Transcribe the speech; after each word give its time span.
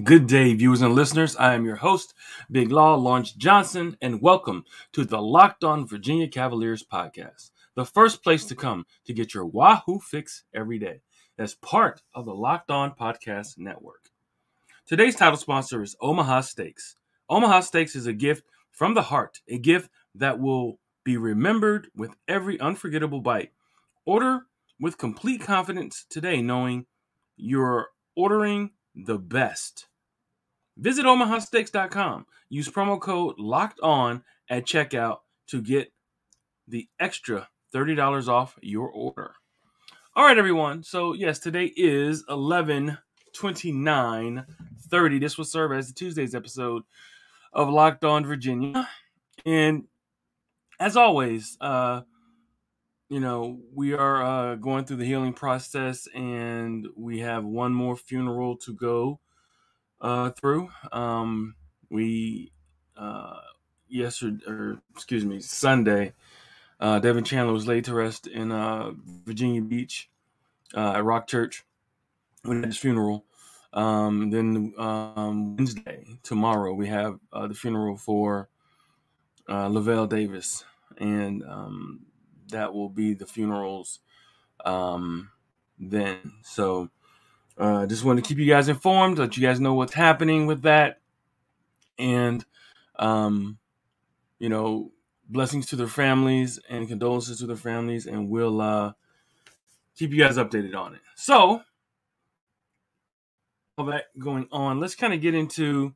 Good 0.00 0.26
day, 0.26 0.54
viewers 0.54 0.80
and 0.80 0.94
listeners. 0.94 1.36
I 1.36 1.52
am 1.52 1.66
your 1.66 1.76
host, 1.76 2.14
Big 2.50 2.72
Law 2.72 2.94
Launch 2.94 3.36
Johnson, 3.36 3.98
and 4.00 4.22
welcome 4.22 4.64
to 4.94 5.04
the 5.04 5.20
Locked 5.20 5.64
On 5.64 5.86
Virginia 5.86 6.28
Cavaliers 6.28 6.82
podcast, 6.82 7.50
the 7.74 7.84
first 7.84 8.24
place 8.24 8.46
to 8.46 8.54
come 8.54 8.86
to 9.04 9.12
get 9.12 9.34
your 9.34 9.44
Wahoo 9.44 10.00
fix 10.00 10.44
every 10.54 10.78
day 10.78 11.02
as 11.36 11.56
part 11.56 12.00
of 12.14 12.24
the 12.24 12.34
Locked 12.34 12.70
On 12.70 12.94
Podcast 12.98 13.58
Network. 13.58 14.08
Today's 14.86 15.14
title 15.14 15.36
sponsor 15.36 15.82
is 15.82 15.94
Omaha 16.00 16.40
Steaks. 16.40 16.96
Omaha 17.28 17.60
Steaks 17.60 17.94
is 17.94 18.06
a 18.06 18.14
gift 18.14 18.44
from 18.70 18.94
the 18.94 19.02
heart, 19.02 19.42
a 19.46 19.58
gift 19.58 19.90
that 20.14 20.40
will 20.40 20.78
be 21.04 21.18
remembered 21.18 21.88
with 21.94 22.16
every 22.26 22.58
unforgettable 22.58 23.20
bite. 23.20 23.52
Order 24.06 24.46
with 24.80 24.96
complete 24.96 25.42
confidence 25.42 26.06
today, 26.08 26.40
knowing 26.40 26.86
you're 27.36 27.88
ordering 28.16 28.70
the 28.94 29.18
best. 29.18 29.86
Visit 30.76 31.04
omahasteaks.com. 31.04 32.26
Use 32.48 32.68
promo 32.68 33.00
code 33.00 33.38
locked 33.38 33.80
on 33.80 34.22
at 34.48 34.66
checkout 34.66 35.18
to 35.48 35.60
get 35.60 35.92
the 36.68 36.88
extra 36.98 37.48
$30 37.74 38.28
off 38.28 38.58
your 38.62 38.88
order. 38.88 39.34
All 40.14 40.24
right, 40.24 40.38
everyone. 40.38 40.82
So, 40.82 41.14
yes, 41.14 41.38
today 41.38 41.72
is 41.76 42.24
11 42.28 42.98
29 43.34 44.44
30. 44.88 45.18
This 45.18 45.38
will 45.38 45.44
serve 45.46 45.72
as 45.72 45.88
the 45.88 45.94
Tuesday's 45.94 46.34
episode 46.34 46.82
of 47.52 47.70
Locked 47.70 48.04
On 48.04 48.24
Virginia. 48.26 48.88
And 49.46 49.84
as 50.78 50.96
always, 50.96 51.56
uh, 51.60 52.02
you 53.12 53.20
know, 53.20 53.60
we 53.74 53.92
are 53.92 54.22
uh, 54.22 54.54
going 54.54 54.86
through 54.86 54.96
the 54.96 55.04
healing 55.04 55.34
process 55.34 56.08
and 56.14 56.88
we 56.96 57.18
have 57.18 57.44
one 57.44 57.74
more 57.74 57.94
funeral 57.94 58.56
to 58.56 58.72
go 58.72 59.20
uh, 60.00 60.30
through. 60.30 60.70
Um, 60.92 61.54
we, 61.90 62.52
uh, 62.96 63.36
yesterday, 63.86 64.42
or 64.46 64.80
excuse 64.94 65.26
me, 65.26 65.40
Sunday, 65.40 66.14
uh, 66.80 67.00
Devin 67.00 67.24
Chandler 67.24 67.52
was 67.52 67.66
laid 67.66 67.84
to 67.84 67.94
rest 67.94 68.28
in 68.28 68.50
uh, 68.50 68.92
Virginia 69.26 69.60
Beach 69.60 70.08
uh, 70.74 70.92
at 70.92 71.04
Rock 71.04 71.26
Church 71.26 71.66
when 72.44 72.62
his 72.62 72.78
funeral. 72.78 73.26
Um, 73.74 74.30
then 74.30 74.72
um, 74.78 75.58
Wednesday, 75.58 76.06
tomorrow, 76.22 76.72
we 76.72 76.88
have 76.88 77.20
uh, 77.30 77.46
the 77.46 77.54
funeral 77.54 77.98
for 77.98 78.48
uh, 79.50 79.68
Lavel 79.68 80.08
Davis, 80.08 80.64
and 80.96 81.42
um, 81.42 82.06
that 82.52 82.72
will 82.72 82.88
be 82.88 83.14
the 83.14 83.26
funerals 83.26 84.00
um, 84.64 85.30
then. 85.78 86.18
So 86.42 86.88
uh, 87.58 87.86
just 87.86 88.04
want 88.04 88.22
to 88.22 88.26
keep 88.26 88.38
you 88.38 88.46
guys 88.46 88.68
informed, 88.68 89.18
let 89.18 89.36
you 89.36 89.42
guys 89.42 89.60
know 89.60 89.74
what's 89.74 89.94
happening 89.94 90.46
with 90.46 90.62
that, 90.62 91.00
and 91.98 92.44
um, 92.96 93.58
you 94.38 94.48
know, 94.48 94.92
blessings 95.28 95.66
to 95.66 95.76
their 95.76 95.86
families 95.86 96.58
and 96.68 96.88
condolences 96.88 97.38
to 97.38 97.46
their 97.46 97.56
families, 97.56 98.06
and 98.06 98.28
we'll 98.28 98.60
uh, 98.60 98.92
keep 99.96 100.10
you 100.10 100.18
guys 100.18 100.36
updated 100.36 100.74
on 100.74 100.94
it. 100.94 101.00
So 101.16 101.62
all 103.78 103.84
that 103.86 104.06
going 104.18 104.48
on, 104.50 104.80
let's 104.80 104.94
kind 104.94 105.14
of 105.14 105.20
get 105.20 105.34
into 105.34 105.94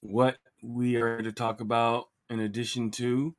what 0.00 0.38
we 0.62 0.96
are 0.96 1.22
to 1.22 1.32
talk 1.32 1.60
about 1.60 2.08
in 2.30 2.40
addition 2.40 2.90
to 2.92 3.34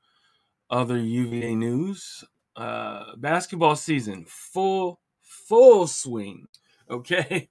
other 0.70 0.98
UVA 0.98 1.56
news 1.56 2.23
uh, 2.58 3.16
basketball 3.16 3.75
season 3.75 4.25
full 4.27 5.00
full 5.22 5.88
swing. 5.88 6.47
Okay. 6.89 7.49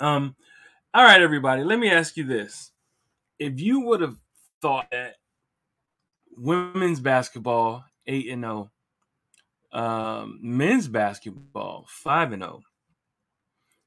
Um. 0.00 0.34
All 0.92 1.04
right, 1.04 1.22
everybody. 1.22 1.62
Let 1.62 1.78
me 1.78 1.88
ask 1.88 2.16
you 2.16 2.24
this: 2.24 2.72
If 3.38 3.60
you 3.60 3.78
would 3.82 4.00
have 4.00 4.16
thought 4.60 4.88
that 4.90 5.18
women's 6.36 6.98
basketball 6.98 7.84
eight 8.08 8.28
and 8.28 8.42
zero, 8.42 8.72
um, 9.72 10.40
men's 10.42 10.88
basketball 10.88 11.86
five 11.88 12.32
and 12.32 12.42
zero, 12.42 12.62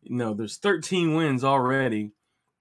you 0.03 0.15
know, 0.15 0.33
there's 0.33 0.57
13 0.57 1.15
wins 1.15 1.43
already. 1.43 2.11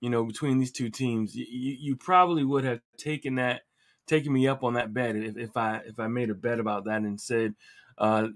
You 0.01 0.11
know, 0.11 0.25
between 0.25 0.59
these 0.59 0.73
two 0.73 0.91
teams, 0.91 1.37
you, 1.37 1.47
you 1.49 1.95
probably 1.95 2.43
would 2.43 2.65
have 2.65 2.81
taken 2.99 3.37
that 3.37 3.63
taking 4.07 4.33
me 4.33 4.49
up 4.49 4.63
on 4.63 4.75
that 4.75 4.95
bet 4.95 5.17
if, 5.17 5.37
if 5.37 5.57
I 5.57 5.81
if 5.87 5.99
I 5.99 6.07
made 6.07 6.31
a 6.31 6.35
bet 6.35 6.61
about 6.61 6.85
that 6.85 7.03
and 7.03 7.21
said 7.21 7.55
uh, 7.99 8.29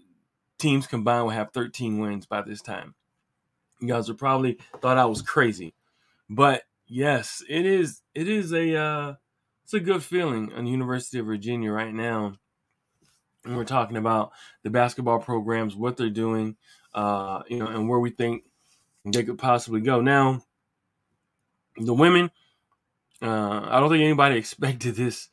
teams 0.58 0.86
combined 0.86 1.24
will 1.24 1.30
have 1.30 1.52
13 1.52 1.98
wins 1.98 2.26
by 2.26 2.42
this 2.42 2.62
time. 2.62 2.94
You 3.80 3.88
guys 3.88 4.08
would 4.08 4.18
probably 4.18 4.58
thought 4.80 4.98
I 4.98 5.06
was 5.06 5.22
crazy, 5.22 5.74
but 6.28 6.62
yes, 6.86 7.42
it 7.48 7.64
is. 7.64 8.02
It 8.14 8.28
is 8.28 8.52
a 8.52 8.76
uh, 8.76 9.14
it's 9.64 9.72
a 9.72 9.80
good 9.80 10.02
feeling 10.02 10.52
on 10.52 10.64
the 10.64 10.70
University 10.70 11.18
of 11.18 11.26
Virginia 11.26 11.70
right 11.70 11.94
now. 11.94 12.34
And 13.44 13.56
we're 13.56 13.64
talking 13.64 13.96
about 13.96 14.32
the 14.64 14.70
basketball 14.70 15.20
programs, 15.20 15.74
what 15.74 15.96
they're 15.96 16.10
doing, 16.10 16.56
uh, 16.92 17.42
you 17.48 17.58
know, 17.58 17.68
and 17.68 17.88
where 17.88 17.98
we 17.98 18.10
think 18.10 18.44
they 19.04 19.22
could 19.22 19.38
possibly 19.38 19.80
go. 19.80 20.02
Now, 20.02 20.42
the 21.76 21.94
women, 21.94 22.30
uh, 23.22 23.60
I 23.70 23.80
don't 23.80 23.88
think 23.88 24.02
anybody 24.02 24.36
expected 24.38 24.96
this 24.96 25.30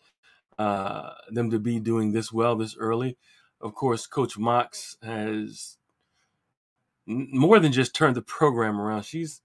uh, 0.58 1.12
them 1.30 1.50
to 1.52 1.60
be 1.60 1.80
doing 1.80 2.12
this 2.12 2.32
well 2.32 2.56
this 2.56 2.76
early. 2.78 3.18
Of 3.62 3.74
course, 3.74 4.06
Coach 4.08 4.38
Mox 4.38 4.98
has 5.02 5.78
more 7.06 7.60
than 7.60 7.72
just 7.72 7.96
turned 7.96 8.16
the 8.16 8.22
program 8.22 8.80
around. 8.80 9.04
She's 9.04 9.42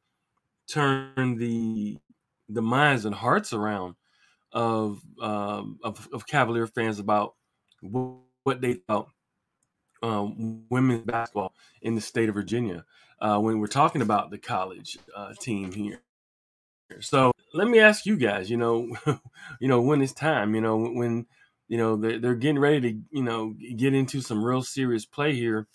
turned 0.67 1.39
the 1.39 1.99
the 2.49 2.63
minds 2.63 3.05
and 3.05 3.15
hearts 3.15 3.53
around 3.53 3.95
of 4.53 5.01
um, 5.21 5.79
of, 5.83 6.09
of, 6.13 6.27
Cavalier 6.27 6.67
fans 6.67 6.99
about 6.99 7.35
what, 7.81 8.17
what 8.43 8.61
they 8.61 8.75
thought 8.75 9.09
um, 10.03 10.65
women's 10.69 11.03
basketball 11.03 11.55
in 11.81 11.95
the 11.95 12.01
state 12.01 12.29
of 12.29 12.35
Virginia. 12.35 12.85
Uh, 13.21 13.39
when 13.39 13.61
we're 13.61 13.67
talking 13.69 14.03
about 14.03 14.31
the 14.31 14.39
college 14.39 14.99
uh, 15.17 15.33
team 15.41 15.73
here, 15.73 16.03
so 17.01 17.33
let 17.55 17.69
me 17.69 17.79
ask 17.79 18.07
you 18.07 18.17
guys, 18.17 18.51
you 18.51 18.57
know, 18.57 18.89
you 19.61 19.69
know, 19.69 19.81
when 19.81 20.03
it's 20.03 20.13
time, 20.13 20.55
you 20.55 20.61
know, 20.61 20.77
when 20.77 21.27
you 21.69 21.79
know 21.79 21.97
they're, 21.97 22.19
they're 22.19 22.35
getting 22.35 22.59
ready 22.59 22.81
to, 22.81 23.01
you 23.11 23.23
know, 23.23 23.55
get 23.77 23.95
into 23.95 24.21
some 24.21 24.45
real 24.45 24.63
serious 24.63 25.05
play 25.05 25.35
here, 25.35 25.67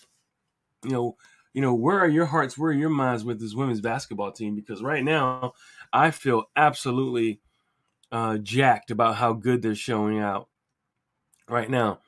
you 0.83 0.91
know, 0.91 1.17
you 1.53 1.61
know, 1.61 1.73
where 1.73 1.99
are 1.99 2.07
your 2.07 2.25
hearts, 2.25 2.57
where 2.57 2.71
are 2.71 2.73
your 2.73 2.89
minds 2.89 3.23
with 3.23 3.39
this 3.39 3.55
women's 3.55 3.81
basketball 3.81 4.31
team? 4.31 4.55
Because 4.55 4.81
right 4.81 5.03
now, 5.03 5.53
I 5.91 6.11
feel 6.11 6.45
absolutely 6.55 7.39
uh, 8.11 8.37
jacked 8.37 8.91
about 8.91 9.15
how 9.15 9.33
good 9.33 9.61
they're 9.61 9.75
showing 9.75 10.19
out. 10.19 10.49
Right 11.49 11.69
now, 11.69 12.01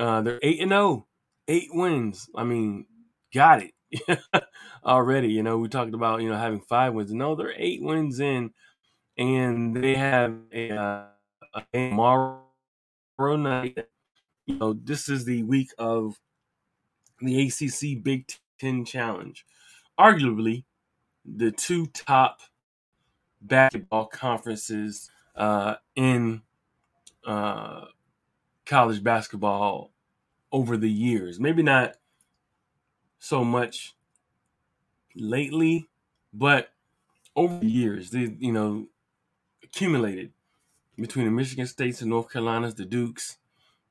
uh, 0.00 0.22
they're 0.22 0.40
eight 0.42 0.60
and 0.60 0.70
zero, 0.70 0.80
oh, 0.82 1.06
eight 1.48 1.68
wins. 1.72 2.28
I 2.34 2.44
mean, 2.44 2.86
got 3.32 3.62
it 3.62 3.72
already. 4.84 5.28
You 5.28 5.42
know, 5.42 5.58
we 5.58 5.68
talked 5.68 5.94
about 5.94 6.22
you 6.22 6.28
know 6.28 6.36
having 6.36 6.60
five 6.60 6.94
wins. 6.94 7.12
No, 7.12 7.34
they're 7.34 7.54
eight 7.56 7.82
wins 7.82 8.20
in, 8.20 8.52
and 9.18 9.76
they 9.76 9.94
have 9.94 10.34
a, 10.52 10.70
uh, 10.70 11.04
a 11.54 11.62
tomorrow 11.72 12.40
night. 13.18 13.86
You 14.46 14.56
know, 14.56 14.72
this 14.72 15.08
is 15.08 15.24
the 15.24 15.42
week 15.42 15.70
of 15.78 16.18
the 17.20 17.46
ACC 17.48 18.02
Big 18.02 18.28
Ten 18.60 18.84
Challenge, 18.84 19.44
arguably 19.98 20.64
the 21.24 21.50
two 21.50 21.86
top 21.86 22.40
basketball 23.40 24.06
conferences 24.06 25.10
uh, 25.34 25.76
in 25.96 26.42
uh, 27.26 27.86
college 28.64 29.02
basketball 29.02 29.92
over 30.52 30.76
the 30.76 30.90
years. 30.90 31.40
Maybe 31.40 31.62
not 31.62 31.96
so 33.26 33.44
much 33.44 33.96
lately, 35.16 35.88
but 36.32 36.70
over 37.34 37.58
the 37.58 37.66
years, 37.66 38.10
they 38.10 38.34
you 38.38 38.52
know 38.52 38.86
accumulated 39.64 40.32
between 40.96 41.24
the 41.26 41.30
Michigan 41.30 41.66
States 41.66 42.00
and 42.00 42.10
North 42.10 42.30
Carolinas, 42.30 42.74
the 42.74 42.84
Dukes, 42.84 43.38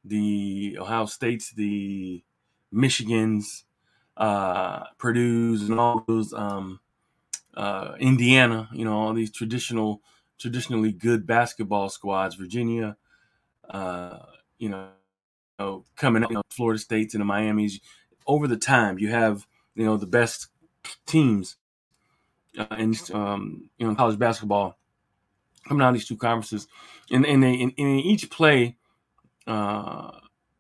the 0.04 0.78
Ohio 0.80 1.06
States, 1.06 1.52
the 1.52 2.24
Michigans, 2.74 3.64
uh, 4.18 4.86
Purdue's, 4.98 5.70
and 5.70 5.80
all 5.80 6.04
those 6.08 6.34
um, 6.34 6.80
uh, 7.56 7.96
Indiana. 8.00 8.70
You 8.72 8.86
know 8.86 8.98
all 8.98 9.14
these 9.14 9.32
traditional, 9.32 10.02
traditionally 10.40 10.94
good 10.94 11.28
basketball 11.28 11.90
squads. 11.90 12.36
Virginia, 12.36 12.96
uh, 13.70 14.20
you 14.60 14.70
know, 14.70 15.84
coming 15.98 16.24
up, 16.24 16.30
you 16.30 16.36
know, 16.36 16.44
Florida 16.50 16.80
States 16.80 17.14
and 17.14 17.22
the 17.22 17.26
Miami's. 17.26 17.82
Over 18.28 18.48
the 18.48 18.58
time, 18.58 19.00
you 19.00 19.10
have 19.10 19.46
you 19.76 19.86
know 19.86 19.98
the 19.98 20.08
best 20.08 20.48
teams 21.06 21.58
uh, 22.58 22.76
in 22.78 22.96
um, 23.14 23.70
you 23.78 23.88
know 23.88 23.96
college 23.96 24.20
basketball 24.20 24.78
coming 25.68 25.84
out 25.84 25.90
of 25.90 25.96
these 25.96 26.08
two 26.08 26.18
conferences, 26.18 26.68
and 27.12 27.26
and 27.26 27.44
they 27.44 27.54
in, 27.54 27.72
in 27.72 27.88
each 28.00 28.30
play 28.30 28.78
uh, 29.48 30.12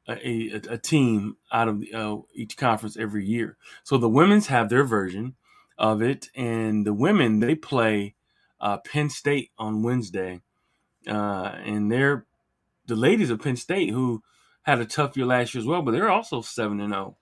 a, 0.08 0.52
a, 0.70 0.78
team 0.78 1.38
out 1.52 1.68
of 1.68 1.84
uh, 1.94 2.18
each 2.34 2.58
conference 2.58 2.98
every 2.98 3.26
year. 3.26 3.58
So 3.84 3.98
the 3.98 4.10
women's 4.10 4.48
have 4.48 4.70
their 4.70 4.84
version 4.84 5.36
of 5.78 6.02
it, 6.02 6.30
and 6.36 6.86
the 6.86 6.94
women 6.94 7.40
they 7.40 7.56
play 7.56 8.16
uh, 8.60 8.78
Penn 8.78 9.10
State 9.10 9.52
on 9.58 9.84
Wednesday, 9.84 10.42
uh, 11.08 11.56
and 11.64 11.92
they're 11.92 12.26
the 12.88 12.96
ladies 12.96 13.30
of 13.30 13.42
Penn 13.42 13.56
State 13.56 13.90
who 13.90 14.22
had 14.64 14.80
a 14.80 14.86
tough 14.86 15.18
year 15.18 15.26
last 15.26 15.54
year 15.54 15.62
as 15.62 15.68
well, 15.68 15.82
but 15.82 15.92
they're 15.92 16.10
also 16.10 16.42
seven 16.42 16.80
and 16.80 16.94
zero. 16.94 17.18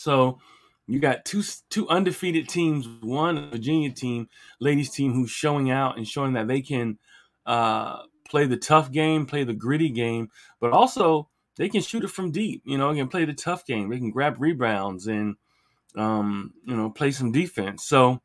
So 0.00 0.38
you 0.86 0.98
got 0.98 1.26
two 1.26 1.42
two 1.68 1.86
undefeated 1.88 2.48
teams, 2.48 2.88
one 3.02 3.50
Virginia 3.50 3.90
team, 3.90 4.28
ladies 4.58 4.90
team, 4.90 5.12
who's 5.12 5.30
showing 5.30 5.70
out 5.70 5.98
and 5.98 6.08
showing 6.08 6.32
that 6.32 6.48
they 6.48 6.62
can 6.62 6.98
uh, 7.44 7.98
play 8.26 8.46
the 8.46 8.56
tough 8.56 8.90
game, 8.90 9.26
play 9.26 9.44
the 9.44 9.52
gritty 9.52 9.90
game, 9.90 10.30
but 10.58 10.72
also 10.72 11.28
they 11.56 11.68
can 11.68 11.82
shoot 11.82 12.02
it 12.02 12.10
from 12.10 12.30
deep. 12.30 12.62
You 12.64 12.78
know, 12.78 12.90
they 12.90 12.98
can 12.98 13.08
play 13.08 13.26
the 13.26 13.34
tough 13.34 13.66
game. 13.66 13.90
They 13.90 13.98
can 13.98 14.10
grab 14.10 14.36
rebounds 14.38 15.06
and 15.06 15.36
um, 15.96 16.54
you 16.64 16.74
know 16.74 16.88
play 16.88 17.10
some 17.10 17.30
defense. 17.30 17.84
So 17.84 18.22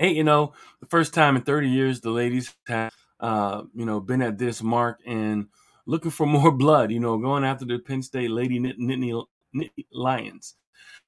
eight 0.00 0.16
you 0.16 0.24
know 0.24 0.54
the 0.80 0.86
first 0.86 1.12
time 1.12 1.36
in 1.36 1.42
30 1.42 1.68
years 1.68 2.00
the 2.00 2.10
ladies 2.10 2.54
have 2.68 2.94
uh, 3.20 3.64
you 3.74 3.84
know 3.84 4.00
been 4.00 4.22
at 4.22 4.38
this 4.38 4.62
mark 4.62 5.00
and 5.06 5.48
looking 5.84 6.10
for 6.10 6.26
more 6.38 6.50
blood. 6.50 6.90
You 6.90 7.00
know, 7.00 7.18
going 7.18 7.44
after 7.44 7.66
the 7.66 7.78
Penn 7.80 8.02
State 8.02 8.30
Lady 8.30 8.58
Nittany, 8.58 9.26
Nittany 9.54 9.86
Lions. 9.92 10.54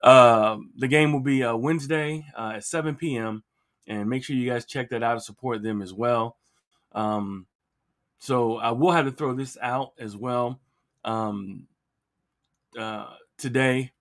Uh, 0.02 0.58
the 0.76 0.88
game 0.88 1.12
will 1.12 1.20
be 1.20 1.44
uh, 1.44 1.54
Wednesday 1.56 2.26
uh, 2.36 2.54
at 2.56 2.64
7 2.64 2.96
p.m. 2.96 3.44
And 3.86 4.08
make 4.08 4.24
sure 4.24 4.36
you 4.36 4.50
guys 4.50 4.64
check 4.64 4.90
that 4.90 5.02
out 5.02 5.12
and 5.12 5.22
support 5.22 5.62
them 5.62 5.82
as 5.82 5.92
well. 5.92 6.36
Um, 6.92 7.46
so 8.18 8.56
I 8.56 8.70
will 8.72 8.92
have 8.92 9.06
to 9.06 9.12
throw 9.12 9.34
this 9.34 9.56
out 9.60 9.92
as 9.98 10.16
well. 10.16 10.60
Um, 11.04 11.66
uh, 12.78 13.08
today, 13.36 13.92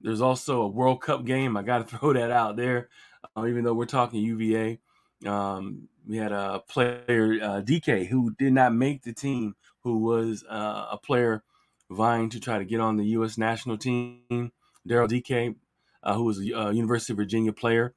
there's 0.00 0.20
also 0.20 0.62
a 0.62 0.68
World 0.68 1.02
Cup 1.02 1.24
game. 1.24 1.56
I 1.56 1.62
got 1.62 1.78
to 1.78 1.84
throw 1.98 2.12
that 2.12 2.30
out 2.30 2.56
there, 2.56 2.88
uh, 3.36 3.46
even 3.46 3.64
though 3.64 3.74
we're 3.74 3.86
talking 3.86 4.22
UVA. 4.22 4.78
Um, 5.26 5.88
we 6.06 6.16
had 6.16 6.32
a 6.32 6.62
player, 6.68 7.38
uh, 7.42 7.60
Dike, 7.60 8.06
who 8.06 8.34
did 8.38 8.52
not 8.52 8.74
make 8.74 9.02
the 9.02 9.12
team, 9.12 9.56
who 9.82 9.98
was 9.98 10.44
a 10.48 10.98
player 11.02 11.42
vying 11.90 12.30
to 12.30 12.40
try 12.40 12.58
to 12.58 12.64
get 12.64 12.80
on 12.80 12.96
the 12.96 13.06
U.S. 13.06 13.38
national 13.38 13.78
team. 13.78 14.52
Daryl 14.86 15.08
Dike, 15.08 15.56
uh, 16.02 16.14
who 16.14 16.24
was 16.24 16.40
a 16.40 16.58
uh, 16.58 16.70
University 16.70 17.12
of 17.12 17.18
Virginia 17.18 17.52
player, 17.52 17.94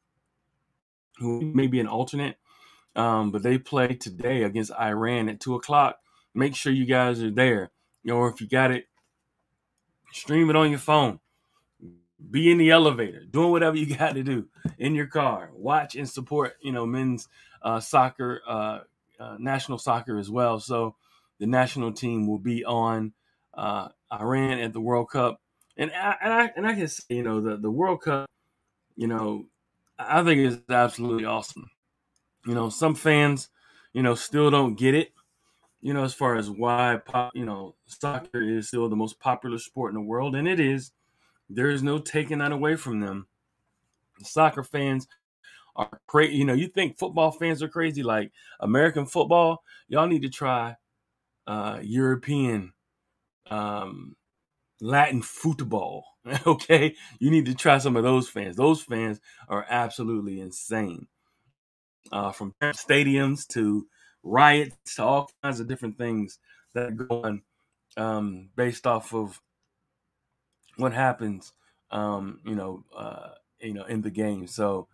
who 1.17 1.41
may 1.41 1.67
be 1.67 1.79
an 1.79 1.87
alternate. 1.87 2.37
Um, 2.95 3.31
but 3.31 3.43
they 3.43 3.57
play 3.57 3.93
today 3.93 4.43
against 4.43 4.71
Iran 4.73 5.29
at 5.29 5.39
two 5.39 5.55
o'clock. 5.55 5.99
Make 6.33 6.55
sure 6.55 6.73
you 6.73 6.85
guys 6.85 7.21
are 7.21 7.31
there. 7.31 7.71
Or 8.09 8.29
if 8.29 8.41
you 8.41 8.47
got 8.47 8.71
it, 8.71 8.85
stream 10.11 10.49
it 10.49 10.55
on 10.55 10.69
your 10.69 10.79
phone. 10.79 11.19
Be 12.29 12.51
in 12.51 12.57
the 12.57 12.71
elevator, 12.71 13.23
doing 13.23 13.51
whatever 13.51 13.77
you 13.77 13.95
got 13.97 14.15
to 14.15 14.23
do 14.23 14.47
in 14.77 14.95
your 14.95 15.07
car. 15.07 15.51
Watch 15.53 15.95
and 15.95 16.09
support, 16.09 16.57
you 16.61 16.71
know, 16.71 16.85
men's 16.85 17.27
uh, 17.61 17.79
soccer, 17.79 18.41
uh, 18.47 18.79
uh, 19.19 19.37
national 19.39 19.77
soccer 19.77 20.17
as 20.17 20.29
well. 20.29 20.59
So 20.59 20.95
the 21.39 21.47
national 21.47 21.93
team 21.93 22.27
will 22.27 22.39
be 22.39 22.65
on 22.65 23.13
uh, 23.53 23.89
Iran 24.11 24.59
at 24.59 24.73
the 24.73 24.81
World 24.81 25.09
Cup 25.09 25.41
and 25.79 25.91
I, 25.93 26.15
and 26.21 26.33
I 26.33 26.51
and 26.57 26.67
I 26.67 26.75
can 26.75 26.87
say, 26.87 27.15
you 27.15 27.23
know, 27.23 27.39
the 27.41 27.57
the 27.57 27.71
World 27.71 28.01
Cup, 28.01 28.29
you 28.97 29.07
know, 29.07 29.45
I 29.97 30.21
think 30.23 30.41
is 30.41 30.59
absolutely 30.69 31.25
awesome. 31.25 31.69
You 32.45 32.53
know, 32.53 32.69
some 32.69 32.93
fans, 32.93 33.49
you 33.93 34.03
know, 34.03 34.13
still 34.13 34.51
don't 34.51 34.75
get 34.75 34.93
it. 34.93 35.13
You 35.81 35.93
know, 35.93 36.03
as 36.03 36.13
far 36.13 36.35
as 36.35 36.49
why, 36.49 36.99
pop, 37.05 37.31
you 37.33 37.45
know, 37.45 37.75
soccer 37.85 38.41
is 38.41 38.67
still 38.67 38.89
the 38.89 38.95
most 38.97 39.19
popular 39.21 39.57
sport 39.57 39.91
in 39.91 39.95
the 39.95 40.05
world, 40.05 40.35
and 40.35 40.47
it 40.47 40.59
is. 40.59 40.91
There 41.49 41.69
is 41.69 41.81
no 41.81 41.97
taking 41.97 42.39
that 42.39 42.51
away 42.51 42.75
from 42.75 42.99
them. 42.99 43.25
Soccer 44.21 44.63
fans 44.63 45.07
are 45.77 45.99
crazy. 46.05 46.35
You 46.35 46.45
know, 46.45 46.53
you 46.53 46.67
think 46.67 46.99
football 46.99 47.31
fans 47.31 47.63
are 47.63 47.69
crazy, 47.69 48.03
like 48.03 48.31
American 48.59 49.05
football. 49.05 49.63
Y'all 49.87 50.07
need 50.07 50.21
to 50.23 50.29
try 50.29 50.75
uh, 51.47 51.79
European 51.81 52.73
um, 53.49 54.15
Latin 54.81 55.21
football. 55.21 56.05
Okay, 56.45 56.95
you 57.19 57.31
need 57.31 57.45
to 57.47 57.55
try 57.55 57.79
some 57.79 57.95
of 57.95 58.03
those 58.03 58.29
fans. 58.29 58.55
Those 58.55 58.83
fans 58.83 59.19
are 59.47 59.65
absolutely 59.69 60.41
insane. 60.41 61.07
Uh, 62.11 62.31
from 62.31 62.53
stadiums 62.61 63.47
to 63.47 63.87
riots 64.21 64.95
to 64.95 65.03
all 65.03 65.31
kinds 65.41 65.59
of 65.59 65.67
different 65.67 65.97
things 65.97 66.39
that 66.73 66.95
go 66.95 67.21
on 67.23 67.41
um, 67.97 68.49
based 68.55 68.85
off 68.87 69.13
of 69.13 69.41
what 70.77 70.93
happens, 70.93 71.53
um, 71.91 72.39
you 72.45 72.55
know, 72.55 72.83
uh, 72.95 73.29
you 73.59 73.73
know, 73.73 73.85
in 73.85 74.01
the 74.01 74.09
game. 74.11 74.47
So, 74.47 74.87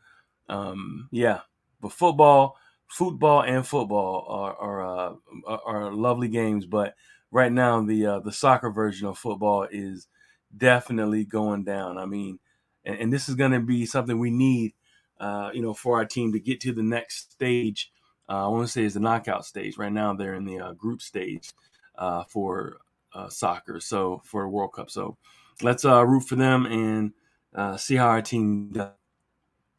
um, 0.49 1.09
yeah, 1.11 1.41
but 1.81 1.91
football, 1.91 2.57
football, 2.88 3.43
and 3.43 3.65
football 3.65 4.25
are 4.29 4.55
are, 4.55 4.85
uh, 4.85 5.57
are 5.65 5.91
lovely 5.93 6.27
games, 6.27 6.65
but 6.65 6.95
right 7.35 7.51
now 7.51 7.81
the 7.81 8.05
uh, 8.05 8.19
the 8.19 8.31
soccer 8.31 8.71
version 8.71 9.07
of 9.09 9.17
football 9.17 9.67
is 9.69 10.07
definitely 10.55 11.25
going 11.25 11.65
down. 11.65 11.97
I 11.97 12.05
mean, 12.05 12.39
and, 12.85 12.97
and 12.97 13.13
this 13.13 13.27
is 13.27 13.35
going 13.35 13.51
to 13.51 13.59
be 13.59 13.85
something 13.85 14.17
we 14.17 14.31
need, 14.31 14.73
uh, 15.19 15.51
you 15.53 15.61
know, 15.61 15.73
for 15.73 15.97
our 15.97 16.05
team 16.05 16.31
to 16.31 16.39
get 16.39 16.61
to 16.61 16.71
the 16.71 16.81
next 16.81 17.33
stage. 17.33 17.91
Uh, 18.29 18.45
I 18.45 18.47
want 18.47 18.65
to 18.65 18.71
say 18.71 18.85
is 18.85 18.93
the 18.93 19.01
knockout 19.01 19.45
stage. 19.45 19.77
Right 19.77 19.91
now, 19.91 20.13
they're 20.13 20.35
in 20.35 20.45
the 20.45 20.59
uh, 20.59 20.71
group 20.73 21.01
stage 21.01 21.51
uh, 21.97 22.23
for 22.23 22.77
uh, 23.13 23.27
soccer, 23.27 23.81
so 23.81 24.21
for 24.23 24.43
the 24.43 24.47
World 24.47 24.71
Cup. 24.71 24.89
So 24.89 25.17
let's 25.61 25.83
root 25.83 26.21
for 26.21 26.38
them 26.38 26.65
and 26.65 27.79
see 27.79 27.97
how 27.97 28.07
our 28.07 28.21
team 28.21 28.69
does. 28.71 28.91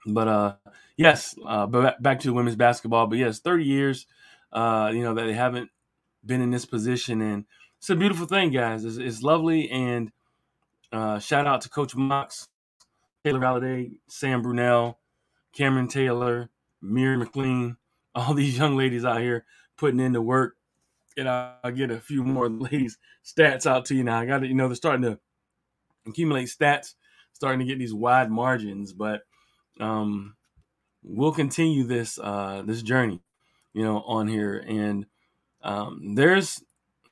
But 0.06 0.60
yes, 0.98 1.34
but 1.42 2.02
back 2.02 2.20
to 2.20 2.34
women's 2.34 2.56
basketball. 2.56 3.06
But 3.06 3.16
yes, 3.16 3.38
30 3.38 3.64
years, 3.64 4.06
you 4.54 4.60
know, 5.02 5.14
that 5.14 5.24
they 5.24 5.32
haven't 5.32 5.70
been 6.26 6.40
in 6.40 6.50
this 6.50 6.66
position, 6.66 7.20
and 7.20 7.44
it's 7.78 7.90
a 7.90 7.96
beautiful 7.96 8.26
thing, 8.26 8.50
guys. 8.50 8.84
It's, 8.84 8.96
it's 8.96 9.22
lovely, 9.22 9.70
and 9.70 10.10
uh, 10.92 11.18
shout 11.18 11.46
out 11.46 11.60
to 11.62 11.68
Coach 11.68 11.94
Mox, 11.94 12.48
Taylor 13.24 13.40
Valladay, 13.40 13.98
Sam 14.08 14.42
Brunelle, 14.42 14.96
Camryn 15.56 15.90
Taylor, 15.90 16.50
Miri 16.80 17.16
McLean, 17.16 17.76
all 18.14 18.34
these 18.34 18.56
young 18.58 18.76
ladies 18.76 19.04
out 19.04 19.20
here 19.20 19.44
putting 19.76 20.00
in 20.00 20.12
the 20.12 20.22
work. 20.22 20.56
And 21.18 21.28
I'll 21.28 21.72
get 21.72 21.90
a 21.90 21.98
few 21.98 22.22
more 22.22 22.48
ladies 22.50 22.98
stats 23.24 23.66
out 23.66 23.86
to 23.86 23.94
you 23.94 24.04
now. 24.04 24.20
I 24.20 24.26
got 24.26 24.40
to, 24.40 24.46
you 24.46 24.54
know, 24.54 24.68
they're 24.68 24.76
starting 24.76 25.02
to 25.02 25.18
accumulate 26.06 26.48
stats, 26.48 26.94
starting 27.32 27.60
to 27.60 27.64
get 27.64 27.78
these 27.78 27.94
wide 27.94 28.30
margins, 28.30 28.92
but 28.92 29.22
um, 29.80 30.36
we'll 31.02 31.32
continue 31.32 31.84
this 31.84 32.18
uh, 32.18 32.62
this 32.66 32.82
journey, 32.82 33.20
you 33.72 33.82
know, 33.82 34.02
on 34.02 34.28
here. 34.28 34.62
And 34.66 35.06
um, 35.62 36.14
there's 36.14 36.62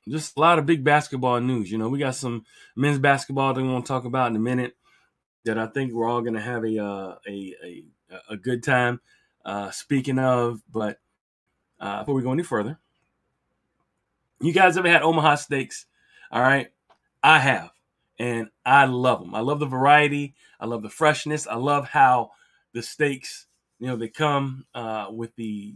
just 0.07 0.37
a 0.37 0.39
lot 0.39 0.59
of 0.59 0.65
big 0.65 0.83
basketball 0.83 1.39
news. 1.39 1.71
You 1.71 1.77
know, 1.77 1.89
we 1.89 1.99
got 1.99 2.15
some 2.15 2.45
men's 2.75 2.99
basketball 2.99 3.53
that 3.53 3.61
we 3.61 3.67
want 3.67 3.85
to 3.85 3.89
talk 3.89 4.05
about 4.05 4.29
in 4.29 4.35
a 4.35 4.39
minute 4.39 4.75
that 5.45 5.57
I 5.57 5.67
think 5.67 5.93
we're 5.93 6.09
all 6.09 6.21
going 6.21 6.33
to 6.35 6.41
have 6.41 6.63
a, 6.63 6.83
uh, 6.83 7.15
a, 7.27 7.55
a 7.63 7.83
a 8.29 8.37
good 8.37 8.63
time. 8.63 9.01
Uh, 9.43 9.69
speaking 9.71 10.19
of, 10.19 10.61
but 10.71 10.99
uh, 11.79 11.99
before 11.99 12.15
we 12.15 12.23
go 12.23 12.31
any 12.31 12.43
further, 12.43 12.79
you 14.41 14.53
guys 14.53 14.77
ever 14.77 14.89
had 14.89 15.03
Omaha 15.03 15.35
steaks? 15.35 15.85
All 16.31 16.41
right, 16.41 16.71
I 17.23 17.39
have, 17.39 17.71
and 18.19 18.49
I 18.65 18.85
love 18.85 19.19
them. 19.19 19.35
I 19.35 19.41
love 19.41 19.59
the 19.59 19.65
variety. 19.65 20.35
I 20.59 20.65
love 20.65 20.81
the 20.81 20.89
freshness. 20.89 21.47
I 21.47 21.55
love 21.55 21.87
how 21.87 22.31
the 22.73 22.81
steaks, 22.81 23.47
you 23.79 23.87
know, 23.87 23.95
they 23.95 24.07
come 24.07 24.65
uh, 24.73 25.07
with 25.11 25.35
the 25.35 25.75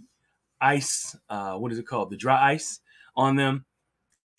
ice. 0.62 1.16
Uh, 1.30 1.56
what 1.56 1.72
is 1.72 1.80
it 1.80 1.88
called? 1.88 2.10
The 2.10 2.18
dry 2.18 2.54
ice 2.54 2.80
on 3.16 3.36
them. 3.36 3.66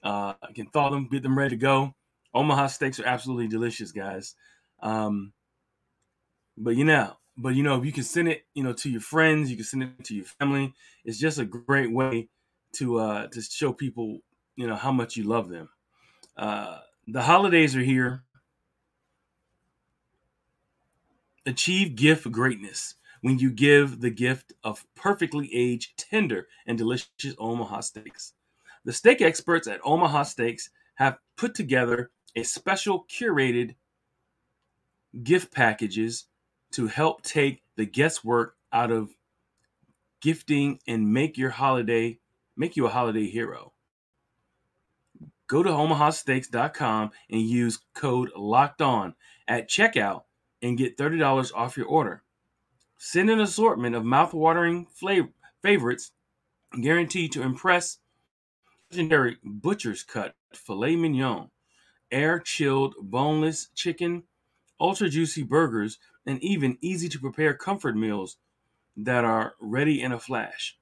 Uh, 0.03 0.35
I 0.43 0.53
can 0.55 0.67
thaw 0.67 0.91
them, 0.91 1.09
get 1.09 1.23
them 1.23 1.37
ready 1.37 1.51
to 1.51 1.57
go. 1.57 1.95
Omaha 2.35 2.69
steaks 2.69 3.01
are 3.01 3.07
absolutely 3.07 3.49
delicious, 3.49 3.93
guys. 3.93 4.35
Um, 4.83 5.33
but 6.57 6.77
you 6.77 6.85
know, 6.85 7.17
but 7.37 7.55
you 7.55 7.63
know, 7.63 7.79
if 7.79 7.85
you 7.85 7.93
can 7.93 8.05
send 8.05 8.29
it, 8.29 8.45
you 8.55 8.63
know, 8.63 8.73
to 8.73 8.91
your 8.91 9.01
friends, 9.01 9.51
you 9.51 9.57
can 9.57 9.65
send 9.65 9.83
it 9.83 10.05
to 10.05 10.15
your 10.15 10.25
family. 10.25 10.75
It's 11.05 11.19
just 11.19 11.39
a 11.39 11.45
great 11.45 11.93
way 11.93 12.29
to 12.75 12.99
uh, 12.99 13.27
to 13.29 13.43
show 13.43 13.73
people, 13.73 14.21
you 14.57 14.67
know, 14.67 14.77
how 14.77 14.93
much 14.93 15.17
you 15.17 15.25
love 15.25 15.49
them. 15.49 15.69
Uh, 16.37 16.79
the 17.07 17.23
holidays 17.23 17.77
are 17.77 17.83
here. 17.83 18.23
Achieve 21.47 21.97
gift 21.97 22.31
greatness 22.31 22.95
when 23.21 23.39
you 23.39 23.51
give 23.51 24.01
the 24.01 24.11
gift 24.11 24.53
of 24.65 24.85
perfectly 24.95 25.51
aged, 25.55 25.99
tender, 25.99 26.49
and 26.67 26.79
delicious 26.79 27.35
Omaha 27.39 27.81
steaks. 27.81 28.33
The 28.85 28.93
steak 28.93 29.21
experts 29.21 29.69
at 29.69 29.81
Omaha 29.85 30.23
Steaks 30.23 30.71
have 30.95 31.19
put 31.37 31.55
together 31.55 32.11
a 32.35 32.43
special 32.43 33.05
curated 33.11 33.75
gift 35.23 35.53
packages 35.53 36.27
to 36.73 36.87
help 36.87 37.23
take 37.23 37.63
the 37.77 37.85
guesswork 37.85 38.57
out 38.73 38.91
of 38.91 39.11
gifting 40.21 40.79
and 40.87 41.13
make 41.13 41.37
your 41.37 41.51
holiday 41.51 42.19
make 42.57 42.77
you 42.77 42.87
a 42.87 42.91
holiday 42.91 43.27
hero. 43.27 43.73
Go 45.47 45.63
to 45.63 45.71
omahasteaks.com 45.71 47.11
and 47.31 47.41
use 47.41 47.81
code 47.95 48.31
locked 48.37 48.83
on 48.83 49.15
at 49.49 49.69
checkout 49.69 50.23
and 50.63 50.79
get 50.79 50.97
$30 50.97 51.53
off 51.55 51.77
your 51.77 51.87
order. 51.87 52.23
Send 53.03 53.31
an 53.31 53.41
assortment 53.41 53.97
of 53.97 54.03
mouthwatering 54.03 54.87
flavor, 54.91 55.31
favorites, 55.63 56.13
guaranteed 56.83 57.33
to 57.33 57.41
impress. 57.41 57.97
Legendary 58.91 59.39
butcher's 59.43 60.03
cut 60.03 60.35
filet 60.53 60.97
mignon, 60.97 61.49
air 62.11 62.39
chilled 62.39 62.95
boneless 63.01 63.69
chicken, 63.75 64.25
ultra 64.79 65.09
juicy 65.09 65.43
burgers, 65.43 65.99
and 66.27 66.45
even 66.45 66.77
easy 66.83 67.09
to 67.09 67.19
prepare 67.19 67.55
comfort 67.55 67.97
meals 67.97 68.37
that 68.99 69.25
are 69.25 69.55
ready 69.63 70.03
in 70.03 70.13
a 70.13 70.21
flash. 70.21 70.77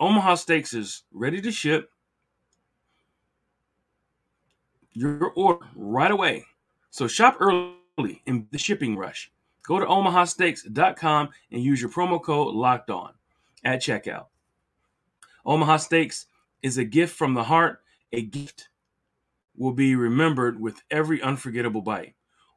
Omaha 0.00 0.34
Steaks 0.34 0.74
is 0.74 1.04
ready 1.12 1.40
to 1.40 1.52
ship 1.52 1.88
your 4.92 5.30
order 5.36 5.64
right 5.76 6.10
away. 6.10 6.46
So 6.90 7.06
shop 7.06 7.36
early 7.38 8.22
in 8.26 8.48
the 8.50 8.58
shipping 8.58 8.96
rush. 8.96 9.30
Go 9.66 9.80
to 9.80 9.86
omahasteaks.com 9.86 11.28
and 11.50 11.62
use 11.62 11.80
your 11.80 11.90
promo 11.90 12.22
code 12.22 12.54
locked 12.54 12.90
on 12.90 13.12
at 13.64 13.80
checkout. 13.80 14.26
Omaha 15.46 15.78
Steaks 15.78 16.26
is 16.62 16.78
a 16.78 16.84
gift 16.84 17.16
from 17.16 17.34
the 17.34 17.44
heart. 17.44 17.80
A 18.12 18.22
gift 18.22 18.68
will 19.56 19.72
be 19.72 19.96
remembered 19.96 20.60
with 20.60 20.82
every 20.90 21.20
unforgettable 21.22 21.82
bite. 21.82 22.14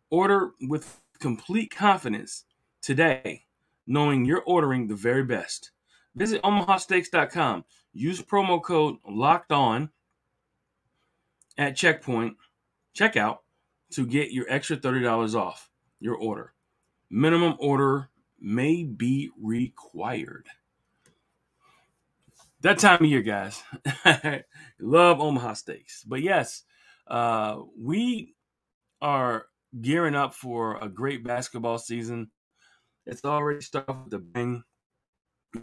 Order 0.10 0.52
with 0.62 1.02
complete 1.20 1.74
confidence 1.74 2.46
today, 2.82 3.46
knowing 3.86 4.26
you're 4.26 4.44
ordering 4.46 4.88
the 4.88 4.96
very 4.96 5.24
best. 5.24 5.72
Visit 6.16 6.42
omahasteaks.com. 6.44 7.64
Use 7.94 8.22
promo 8.22 8.62
code 8.62 8.98
locked 9.08 9.52
on 9.52 9.90
at 11.58 11.76
checkpoint 11.76 12.36
checkout 12.98 13.40
to 13.92 14.06
get 14.06 14.32
your 14.32 14.46
extra 14.50 14.78
$30 14.78 15.36
off 15.36 15.70
your 16.00 16.16
order. 16.16 16.54
Minimum 17.10 17.56
order 17.60 18.10
may 18.40 18.84
be 18.84 19.30
required. 19.42 20.48
That 22.62 22.80
time 22.80 23.04
of 23.04 23.10
year, 23.10 23.22
guys. 23.22 23.64
Love 24.80 25.22
Omaha 25.22 25.54
Steaks. 25.54 26.04
But 26.04 26.22
yes, 26.22 26.64
uh, 27.08 27.62
we 27.80 28.36
are 29.02 29.46
gearing 29.80 30.16
up 30.16 30.34
for 30.34 30.78
a 30.84 30.90
great 30.90 31.24
basketball 31.24 31.78
season. 31.78 32.32
It's 33.06 33.24
already 33.24 33.62
started 33.62 33.94
with 34.04 34.10
the 34.12 34.20
bang. 34.20 34.64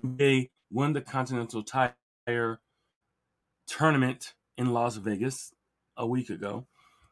They 0.02 0.50
won 0.70 0.92
the 0.92 1.00
Continental 1.00 1.62
Tire 1.62 2.60
tournament 3.66 4.32
in 4.56 4.72
Las 4.72 4.96
Vegas 4.96 5.52
a 5.96 6.06
week 6.06 6.30
ago. 6.30 6.66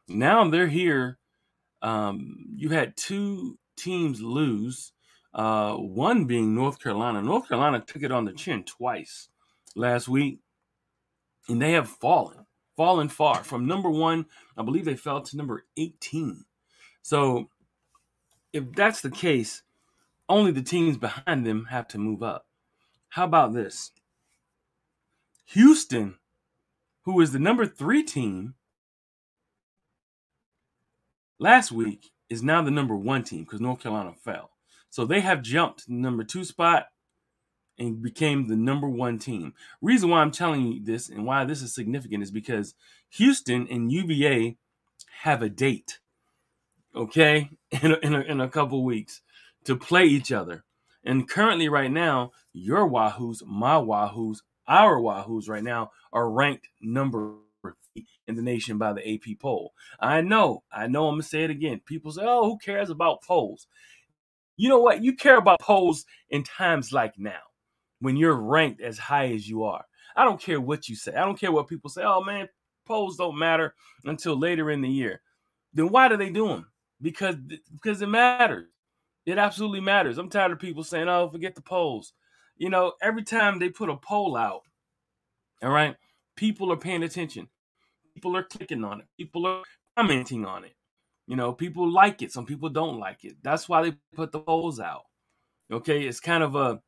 Now 0.07 0.49
they're 0.49 0.67
here. 0.67 1.19
Um, 1.81 2.45
you 2.55 2.69
had 2.69 2.95
two 2.95 3.57
teams 3.75 4.21
lose, 4.21 4.91
uh, 5.33 5.75
one 5.75 6.25
being 6.25 6.53
North 6.53 6.81
Carolina. 6.81 7.21
North 7.21 7.47
Carolina 7.47 7.83
took 7.85 8.03
it 8.03 8.11
on 8.11 8.25
the 8.25 8.33
chin 8.33 8.63
twice 8.63 9.29
last 9.75 10.07
week, 10.07 10.39
and 11.47 11.61
they 11.61 11.73
have 11.73 11.89
fallen, 11.89 12.45
fallen 12.77 13.09
far 13.09 13.43
from 13.43 13.67
number 13.67 13.89
one. 13.89 14.25
I 14.57 14.63
believe 14.63 14.85
they 14.85 14.95
fell 14.95 15.21
to 15.21 15.37
number 15.37 15.65
18. 15.77 16.45
So, 17.01 17.49
if 18.51 18.71
that's 18.73 19.01
the 19.01 19.11
case, 19.11 19.63
only 20.29 20.51
the 20.51 20.61
teams 20.61 20.97
behind 20.97 21.45
them 21.45 21.65
have 21.65 21.87
to 21.89 21.97
move 21.97 22.23
up. 22.23 22.45
How 23.09 23.25
about 23.25 23.53
this? 23.53 23.91
Houston, 25.45 26.15
who 27.03 27.19
is 27.21 27.31
the 27.31 27.39
number 27.39 27.65
three 27.65 28.03
team, 28.03 28.55
last 31.39 31.71
week 31.71 32.11
is 32.33 32.43
now 32.43 32.61
the 32.61 32.71
number 32.71 32.95
one 32.95 33.23
team 33.23 33.43
because 33.43 33.61
North 33.61 33.79
Carolina 33.79 34.13
fell. 34.13 34.49
So 34.89 35.05
they 35.05 35.21
have 35.21 35.41
jumped 35.41 35.87
number 35.87 36.23
two 36.23 36.43
spot 36.43 36.87
and 37.79 38.01
became 38.01 38.47
the 38.47 38.55
number 38.55 38.89
one 38.89 39.17
team. 39.17 39.53
Reason 39.81 40.09
why 40.09 40.19
I'm 40.21 40.31
telling 40.31 40.65
you 40.65 40.83
this 40.83 41.09
and 41.09 41.25
why 41.25 41.45
this 41.45 41.61
is 41.61 41.73
significant 41.73 42.23
is 42.23 42.31
because 42.31 42.75
Houston 43.11 43.67
and 43.69 43.91
UVA 43.91 44.57
have 45.21 45.41
a 45.41 45.49
date, 45.49 45.99
okay, 46.95 47.49
in 47.81 47.91
a, 47.91 47.95
in 48.03 48.15
a, 48.15 48.21
in 48.21 48.41
a 48.41 48.49
couple 48.49 48.83
weeks 48.83 49.21
to 49.65 49.75
play 49.75 50.05
each 50.05 50.31
other. 50.31 50.63
And 51.03 51.27
currently, 51.29 51.67
right 51.69 51.91
now, 51.91 52.31
your 52.53 52.89
Wahoos, 52.89 53.45
my 53.45 53.75
Wahoos, 53.75 54.37
our 54.67 54.97
Wahoos 54.99 55.49
right 55.49 55.63
now 55.63 55.91
are 56.13 56.29
ranked 56.29 56.67
number 56.81 57.33
in 58.27 58.35
the 58.35 58.41
nation 58.41 58.77
by 58.77 58.93
the 58.93 59.13
AP 59.13 59.39
poll. 59.39 59.73
I 59.99 60.21
know, 60.21 60.63
I 60.71 60.87
know, 60.87 61.07
I'm 61.07 61.15
gonna 61.15 61.23
say 61.23 61.43
it 61.43 61.49
again. 61.49 61.81
People 61.85 62.11
say, 62.11 62.23
oh, 62.25 62.45
who 62.45 62.57
cares 62.57 62.89
about 62.89 63.23
polls? 63.23 63.67
You 64.57 64.69
know 64.69 64.79
what? 64.79 65.03
You 65.03 65.15
care 65.15 65.37
about 65.37 65.59
polls 65.59 66.05
in 66.29 66.43
times 66.43 66.91
like 66.91 67.17
now 67.17 67.41
when 67.99 68.15
you're 68.15 68.35
ranked 68.35 68.81
as 68.81 68.97
high 68.97 69.31
as 69.33 69.47
you 69.47 69.63
are. 69.63 69.85
I 70.15 70.25
don't 70.25 70.41
care 70.41 70.61
what 70.61 70.87
you 70.87 70.95
say. 70.95 71.13
I 71.13 71.25
don't 71.25 71.39
care 71.39 71.51
what 71.51 71.67
people 71.67 71.89
say. 71.89 72.03
Oh 72.03 72.23
man, 72.23 72.47
polls 72.85 73.17
don't 73.17 73.37
matter 73.37 73.73
until 74.05 74.37
later 74.37 74.69
in 74.69 74.81
the 74.81 74.89
year. 74.89 75.21
Then 75.73 75.89
why 75.89 76.07
do 76.07 76.17
they 76.17 76.29
do 76.29 76.47
them? 76.47 76.67
Because 77.01 77.35
because 77.73 78.01
it 78.01 78.07
matters. 78.07 78.67
It 79.25 79.37
absolutely 79.37 79.79
matters. 79.79 80.17
I'm 80.17 80.29
tired 80.29 80.51
of 80.51 80.59
people 80.59 80.83
saying, 80.83 81.07
"Oh, 81.07 81.29
forget 81.29 81.55
the 81.55 81.61
polls." 81.61 82.13
You 82.57 82.69
know, 82.69 82.93
every 83.01 83.23
time 83.23 83.57
they 83.57 83.69
put 83.69 83.89
a 83.89 83.95
poll 83.97 84.35
out, 84.35 84.61
all 85.63 85.71
right, 85.71 85.95
people 86.35 86.71
are 86.71 86.77
paying 86.77 87.03
attention. 87.03 87.47
People 88.13 88.37
are 88.37 88.43
clicking 88.43 88.83
on 88.83 89.01
it. 89.01 89.07
People 89.17 89.45
are 89.45 89.63
commenting 89.97 90.45
on 90.45 90.63
it. 90.63 90.75
You 91.27 91.35
know, 91.35 91.53
people 91.53 91.89
like 91.89 92.21
it. 92.21 92.31
Some 92.31 92.45
people 92.45 92.69
don't 92.69 92.99
like 92.99 93.23
it. 93.23 93.37
That's 93.41 93.69
why 93.69 93.81
they 93.83 93.95
put 94.13 94.31
the 94.31 94.39
polls 94.39 94.79
out. 94.79 95.03
Okay, 95.71 96.03
it's 96.03 96.19
kind 96.19 96.43
of 96.43 96.55
a 96.55 96.81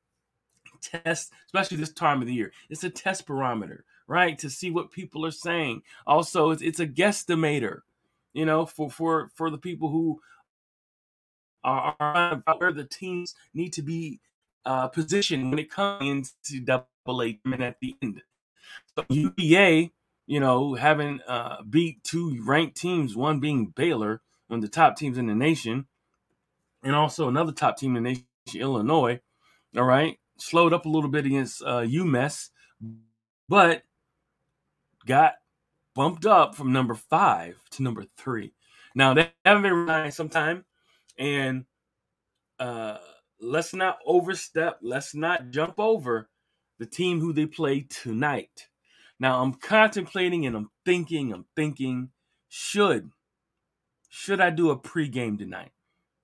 test, 0.82 1.32
especially 1.48 1.78
this 1.78 1.94
time 1.94 2.22
of 2.22 2.28
the 2.28 2.34
year. 2.34 2.52
It's 2.70 2.84
a 2.84 2.90
test 2.90 3.26
barometer, 3.26 3.86
right, 4.08 4.38
to 4.40 4.50
see 4.50 4.72
what 4.72 4.92
people 4.92 5.26
are 5.26 5.32
saying. 5.32 5.82
Also, 6.06 6.52
it's, 6.52 6.62
it's 6.62 6.80
a 6.80 6.88
guesstimator, 6.88 7.80
you 8.34 8.46
know, 8.46 8.66
for 8.66 8.90
for 8.90 9.30
for 9.34 9.50
the 9.50 9.58
people 9.58 9.90
who 9.90 10.20
are, 11.64 11.96
are 12.00 12.44
where 12.58 12.74
the 12.74 12.84
teams 12.84 13.36
need 13.54 13.74
to 13.74 13.82
be 13.82 14.20
uh, 14.66 14.88
positioned 14.88 15.50
when 15.50 15.60
it 15.60 15.72
comes 15.72 16.36
into 16.50 16.64
double 16.64 17.24
A 17.24 17.40
at 17.60 17.80
the 17.80 17.96
end. 18.02 18.22
So 18.96 19.06
UVA 19.10 19.92
you 20.28 20.40
know, 20.40 20.76
having 20.76 21.20
uh, 21.28 21.58
beat 21.70 22.04
two 22.04 22.42
ranked 22.44 22.78
teams, 22.78 23.16
one 23.16 23.40
being 23.40 23.68
Baylor, 23.68 24.22
one 24.48 24.60
of 24.60 24.62
the 24.62 24.68
top 24.70 24.98
teams 24.98 25.18
in 25.18 25.28
the 25.28 25.36
nation, 25.36 25.86
and 26.84 26.96
also 26.96 27.28
another 27.28 27.52
top 27.52 27.78
team 27.78 27.96
in 27.96 28.04
the 28.04 28.10
nation, 28.10 28.26
Illinois. 28.56 29.20
All 29.76 29.84
right, 29.84 30.18
slowed 30.38 30.74
up 30.74 30.86
a 30.86 30.90
little 30.90 31.10
bit 31.10 31.26
against 31.26 31.62
uh, 31.62 31.82
UMass, 31.82 32.50
but 33.50 33.84
got 35.06 35.34
bumped 35.94 36.26
up 36.26 36.56
from 36.56 36.74
number 36.74 36.96
five 36.96 37.58
to 37.72 37.84
number 37.84 38.06
three. 38.18 38.54
Now 38.96 39.14
they 39.14 39.32
haven't 39.44 39.64
been 39.64 39.74
relying 39.74 40.12
some 40.12 40.30
time, 40.30 40.66
and 41.18 41.66
uh, 42.60 42.98
let's 43.40 43.74
not 43.74 44.00
overstep. 44.06 44.80
Let's 44.82 45.14
not 45.14 45.50
jump 45.50 45.76
over 45.80 46.30
the 46.80 46.86
team 46.86 47.20
who 47.20 47.34
they 47.34 47.46
play 47.46 47.82
tonight. 47.82 48.68
Now 49.20 49.42
I'm 49.42 49.54
contemplating 49.54 50.46
and 50.46 50.56
I'm 50.56 50.70
thinking, 50.86 51.34
I'm 51.34 51.46
thinking, 51.56 52.10
should 52.50 53.12
should 54.10 54.40
I 54.40 54.50
do 54.50 54.70
a 54.70 54.80
pregame 54.80 55.38
tonight 55.38 55.72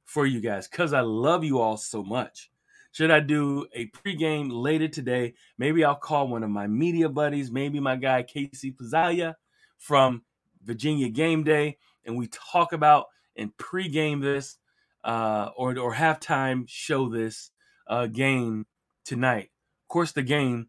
for 0.05 0.25
you 0.25 0.39
guys? 0.39 0.67
Because 0.67 0.93
I 0.93 1.01
love 1.01 1.43
you 1.43 1.59
all 1.59 1.77
so 1.77 2.03
much. 2.03 2.49
Should 2.93 3.11
I 3.11 3.21
do 3.21 3.67
a 3.73 3.87
pregame 3.87 4.49
later 4.51 4.87
today? 4.87 5.33
Maybe 5.57 5.83
I'll 5.83 5.95
call 5.95 6.27
one 6.27 6.43
of 6.43 6.49
my 6.49 6.67
media 6.67 7.09
buddies, 7.09 7.51
maybe 7.51 7.79
my 7.79 7.95
guy 7.95 8.23
Casey 8.23 8.71
Pizzalia 8.71 9.35
from 9.77 10.23
Virginia 10.63 11.09
Game 11.09 11.43
Day, 11.43 11.77
and 12.05 12.17
we 12.17 12.27
talk 12.27 12.73
about 12.73 13.07
and 13.37 13.55
pregame 13.57 14.21
this 14.21 14.57
uh, 15.03 15.49
or 15.55 15.77
or 15.77 15.93
halftime 15.93 16.65
show 16.67 17.09
this 17.09 17.51
uh, 17.87 18.07
game 18.07 18.65
tonight. 19.05 19.51
Of 19.83 19.87
course, 19.87 20.11
the 20.11 20.23
game 20.23 20.67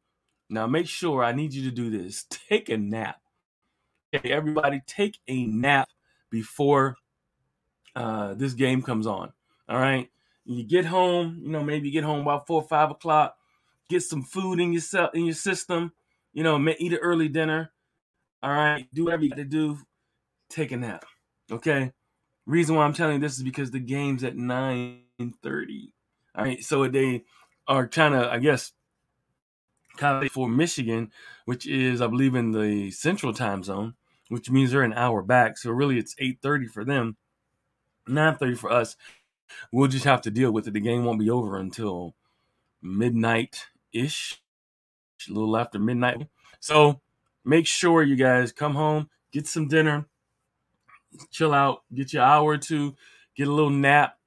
now 0.52 0.66
make 0.66 0.86
sure 0.86 1.24
I 1.24 1.32
need 1.32 1.54
you 1.54 1.68
to 1.70 1.74
do 1.74 1.90
this. 1.90 2.24
Take 2.48 2.68
a 2.68 2.76
nap. 2.76 3.20
Okay, 4.14 4.30
everybody, 4.30 4.82
take 4.86 5.18
a 5.26 5.46
nap 5.46 5.88
before 6.30 6.96
uh, 7.96 8.34
this 8.34 8.52
game 8.52 8.82
comes 8.82 9.06
on. 9.06 9.32
All 9.70 9.78
right. 9.78 10.10
You 10.44 10.64
get 10.64 10.84
home, 10.84 11.40
you 11.42 11.50
know, 11.50 11.62
maybe 11.62 11.88
you 11.88 11.92
get 11.92 12.04
home 12.04 12.20
about 12.20 12.46
four 12.46 12.60
or 12.60 12.68
five 12.68 12.90
o'clock. 12.90 13.36
Get 13.88 14.02
some 14.02 14.22
food 14.22 14.60
in 14.60 14.72
your 14.72 14.82
in 15.14 15.24
your 15.24 15.34
system. 15.34 15.92
You 16.34 16.42
know, 16.42 16.58
eat 16.78 16.92
an 16.92 16.98
early 16.98 17.28
dinner. 17.28 17.72
All 18.42 18.50
right, 18.50 18.86
do 18.92 19.04
whatever 19.04 19.22
you 19.22 19.30
got 19.30 19.36
to 19.36 19.44
do. 19.44 19.78
Take 20.50 20.72
a 20.72 20.76
nap. 20.76 21.04
Okay. 21.50 21.92
Reason 22.44 22.74
why 22.74 22.84
I'm 22.84 22.92
telling 22.92 23.14
you 23.14 23.20
this 23.20 23.36
is 23.36 23.42
because 23.42 23.70
the 23.70 23.78
game's 23.78 24.24
at 24.24 24.36
9:30. 24.36 25.92
All 26.34 26.44
right, 26.44 26.62
so 26.62 26.88
they 26.88 27.24
are 27.68 27.86
trying 27.86 28.12
to, 28.12 28.30
I 28.30 28.38
guess, 28.38 28.72
of 30.00 30.30
for 30.32 30.48
Michigan, 30.48 31.10
which 31.44 31.66
is 31.66 32.00
I 32.00 32.06
believe 32.06 32.34
in 32.34 32.52
the 32.52 32.90
Central 32.90 33.32
Time 33.32 33.62
Zone, 33.62 33.94
which 34.28 34.50
means 34.50 34.70
they're 34.72 34.82
an 34.82 34.92
hour 34.94 35.22
back. 35.22 35.58
So 35.58 35.70
really, 35.70 35.98
it's 35.98 36.14
eight 36.18 36.38
thirty 36.42 36.66
for 36.66 36.84
them, 36.84 37.16
nine 38.06 38.36
thirty 38.36 38.54
for 38.54 38.70
us. 38.70 38.96
We'll 39.70 39.88
just 39.88 40.04
have 40.04 40.22
to 40.22 40.30
deal 40.30 40.50
with 40.50 40.66
it. 40.66 40.72
The 40.72 40.80
game 40.80 41.04
won't 41.04 41.20
be 41.20 41.30
over 41.30 41.58
until 41.58 42.14
midnight 42.80 43.66
ish. 43.92 44.40
a 45.28 45.32
little 45.32 45.56
after 45.56 45.78
midnight. 45.78 46.26
So 46.60 47.00
make 47.44 47.66
sure 47.66 48.02
you 48.02 48.16
guys 48.16 48.52
come 48.52 48.74
home, 48.74 49.10
get 49.32 49.46
some 49.46 49.68
dinner, 49.68 50.06
chill 51.30 51.52
out, 51.52 51.82
get 51.94 52.12
your 52.12 52.22
hour 52.22 52.52
or 52.52 52.58
two, 52.58 52.96
get 53.36 53.48
a 53.48 53.52
little 53.52 53.70
nap 53.70 54.18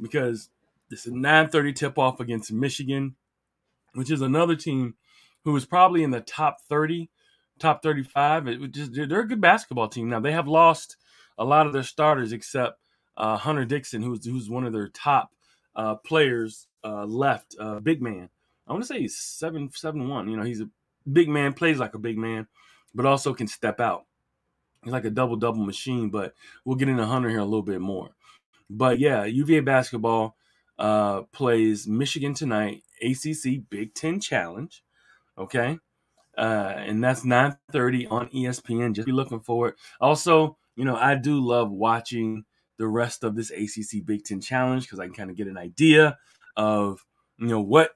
because 0.00 0.48
this 0.88 1.06
is 1.06 1.12
9:30 1.12 1.74
tip 1.74 1.98
off 1.98 2.20
against 2.20 2.52
Michigan, 2.52 3.16
which 3.94 4.10
is 4.10 4.22
another 4.22 4.56
team 4.56 4.94
who 5.44 5.56
is 5.56 5.66
probably 5.66 6.02
in 6.02 6.10
the 6.10 6.20
top 6.20 6.60
30, 6.68 7.10
top 7.58 7.82
35. 7.82 8.48
It 8.48 8.72
just 8.72 8.92
they're 8.94 9.20
a 9.20 9.28
good 9.28 9.40
basketball 9.40 9.88
team. 9.88 10.08
Now 10.08 10.20
they 10.20 10.32
have 10.32 10.48
lost 10.48 10.96
a 11.38 11.44
lot 11.44 11.66
of 11.66 11.72
their 11.72 11.82
starters 11.82 12.32
except 12.32 12.78
uh, 13.16 13.36
Hunter 13.36 13.64
Dickinson, 13.64 14.02
who's 14.02 14.24
who's 14.24 14.50
one 14.50 14.64
of 14.64 14.72
their 14.72 14.88
top 14.88 15.32
uh, 15.76 15.96
players 15.96 16.66
uh, 16.84 17.04
left, 17.04 17.54
uh, 17.58 17.80
big 17.80 18.02
man. 18.02 18.28
I 18.66 18.72
want 18.72 18.82
to 18.84 18.86
say 18.86 19.00
he's 19.00 19.16
seven 19.16 19.70
seven 19.72 20.08
one. 20.08 20.28
You 20.28 20.36
know, 20.36 20.44
he's 20.44 20.60
a 20.60 20.68
big 21.10 21.28
man, 21.28 21.52
plays 21.52 21.78
like 21.78 21.94
a 21.94 21.98
big 21.98 22.18
man, 22.18 22.46
but 22.94 23.06
also 23.06 23.34
can 23.34 23.46
step 23.46 23.80
out. 23.80 24.04
He's 24.82 24.92
like 24.92 25.04
a 25.04 25.10
double 25.10 25.36
double 25.36 25.64
machine. 25.64 26.10
But 26.10 26.34
we'll 26.64 26.76
get 26.76 26.88
into 26.88 27.06
Hunter 27.06 27.28
here 27.28 27.40
a 27.40 27.44
little 27.44 27.62
bit 27.62 27.80
more. 27.80 28.10
But 28.68 28.98
yeah, 28.98 29.24
UVA 29.24 29.60
basketball 29.60 30.36
uh, 30.78 31.22
plays 31.32 31.86
Michigan 31.86 32.34
tonight, 32.34 32.82
ACC 33.02 33.68
Big 33.68 33.94
Ten 33.94 34.20
Challenge. 34.20 34.82
Okay, 35.40 35.78
uh, 36.36 36.74
and 36.76 37.02
that's 37.02 37.24
9:30 37.24 38.06
on 38.10 38.28
ESPN. 38.28 38.94
Just 38.94 39.06
be 39.06 39.12
looking 39.12 39.40
for 39.40 39.68
it. 39.68 39.74
Also, 40.00 40.58
you 40.76 40.84
know, 40.84 40.96
I 40.96 41.14
do 41.14 41.40
love 41.40 41.70
watching 41.70 42.44
the 42.78 42.86
rest 42.86 43.24
of 43.24 43.34
this 43.34 43.50
ACC 43.50 44.04
Big 44.04 44.24
Ten 44.24 44.40
Challenge 44.40 44.84
because 44.84 45.00
I 45.00 45.06
can 45.06 45.14
kind 45.14 45.30
of 45.30 45.36
get 45.36 45.48
an 45.48 45.58
idea 45.58 46.18
of 46.56 47.04
you 47.38 47.48
know 47.48 47.60
what 47.60 47.92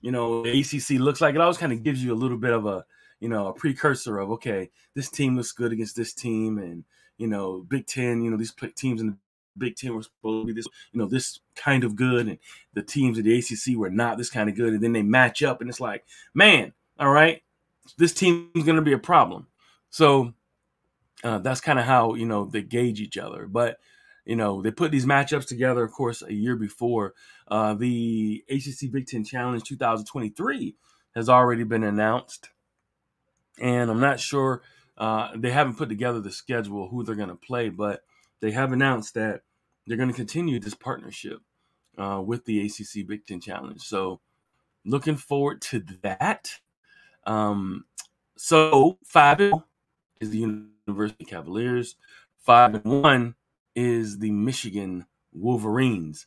you 0.00 0.10
know 0.10 0.44
ACC 0.44 0.90
looks 0.98 1.20
like. 1.20 1.34
It 1.34 1.40
always 1.40 1.58
kind 1.58 1.72
of 1.72 1.82
gives 1.82 2.02
you 2.02 2.12
a 2.12 2.16
little 2.16 2.38
bit 2.38 2.52
of 2.52 2.66
a 2.66 2.84
you 3.20 3.28
know 3.28 3.46
a 3.48 3.52
precursor 3.52 4.18
of 4.18 4.30
okay, 4.32 4.70
this 4.94 5.10
team 5.10 5.36
looks 5.36 5.52
good 5.52 5.72
against 5.72 5.96
this 5.96 6.12
team, 6.12 6.58
and 6.58 6.84
you 7.16 7.28
know 7.28 7.64
Big 7.68 7.86
Ten, 7.86 8.22
you 8.22 8.30
know 8.30 8.36
these 8.36 8.54
teams 8.76 9.00
in 9.00 9.06
the 9.08 9.16
Big 9.58 9.76
Ten 9.76 9.94
were 9.94 10.02
supposed 10.02 10.42
to 10.42 10.46
be 10.46 10.58
this, 10.58 10.66
you 10.92 11.00
know, 11.00 11.06
this 11.06 11.40
kind 11.56 11.84
of 11.84 11.96
good, 11.96 12.28
and 12.28 12.38
the 12.74 12.82
teams 12.82 13.18
of 13.18 13.24
the 13.24 13.38
ACC 13.38 13.76
were 13.76 13.90
not 13.90 14.16
this 14.16 14.30
kind 14.30 14.48
of 14.48 14.56
good, 14.56 14.72
and 14.72 14.82
then 14.82 14.92
they 14.92 15.02
match 15.02 15.42
up, 15.42 15.60
and 15.60 15.68
it's 15.68 15.80
like, 15.80 16.04
man, 16.34 16.72
all 16.98 17.10
right, 17.10 17.42
this 17.96 18.12
team 18.12 18.50
is 18.54 18.64
going 18.64 18.76
to 18.76 18.82
be 18.82 18.92
a 18.92 18.98
problem. 18.98 19.46
So 19.90 20.34
uh, 21.24 21.38
that's 21.38 21.60
kind 21.60 21.78
of 21.78 21.84
how 21.84 22.14
you 22.14 22.26
know 22.26 22.44
they 22.44 22.62
gauge 22.62 23.00
each 23.00 23.18
other. 23.18 23.46
But 23.46 23.78
you 24.24 24.36
know 24.36 24.62
they 24.62 24.70
put 24.70 24.90
these 24.90 25.06
matchups 25.06 25.46
together, 25.46 25.84
of 25.84 25.92
course, 25.92 26.22
a 26.22 26.32
year 26.32 26.56
before 26.56 27.14
uh, 27.48 27.74
the 27.74 28.44
ACC 28.48 28.90
Big 28.90 29.06
Ten 29.06 29.24
Challenge 29.24 29.62
2023 29.62 30.74
has 31.14 31.28
already 31.28 31.64
been 31.64 31.84
announced, 31.84 32.50
and 33.60 33.90
I'm 33.90 34.00
not 34.00 34.20
sure 34.20 34.62
uh, 34.96 35.30
they 35.36 35.50
haven't 35.50 35.76
put 35.76 35.88
together 35.88 36.20
the 36.20 36.32
schedule 36.32 36.88
who 36.88 37.04
they're 37.04 37.14
going 37.14 37.28
to 37.28 37.34
play, 37.36 37.68
but 37.68 38.02
they 38.40 38.50
have 38.50 38.72
announced 38.72 39.14
that 39.14 39.42
they're 39.86 39.96
going 39.96 40.10
to 40.10 40.14
continue 40.14 40.60
this 40.60 40.74
partnership 40.74 41.38
uh, 41.96 42.20
with 42.24 42.44
the 42.44 42.60
ACC 42.60 43.06
Big 43.06 43.26
Ten 43.26 43.40
Challenge. 43.40 43.80
So, 43.80 44.20
looking 44.84 45.16
forward 45.16 45.62
to 45.62 45.82
that. 46.02 46.60
Um, 47.28 47.84
so, 48.36 48.98
five 49.04 49.40
is 50.20 50.30
the 50.30 50.38
University 50.86 51.24
Cavaliers. 51.24 51.96
Five 52.38 52.74
and 52.74 53.02
one 53.02 53.34
is 53.76 54.18
the 54.18 54.30
Michigan 54.30 55.04
Wolverines. 55.32 56.26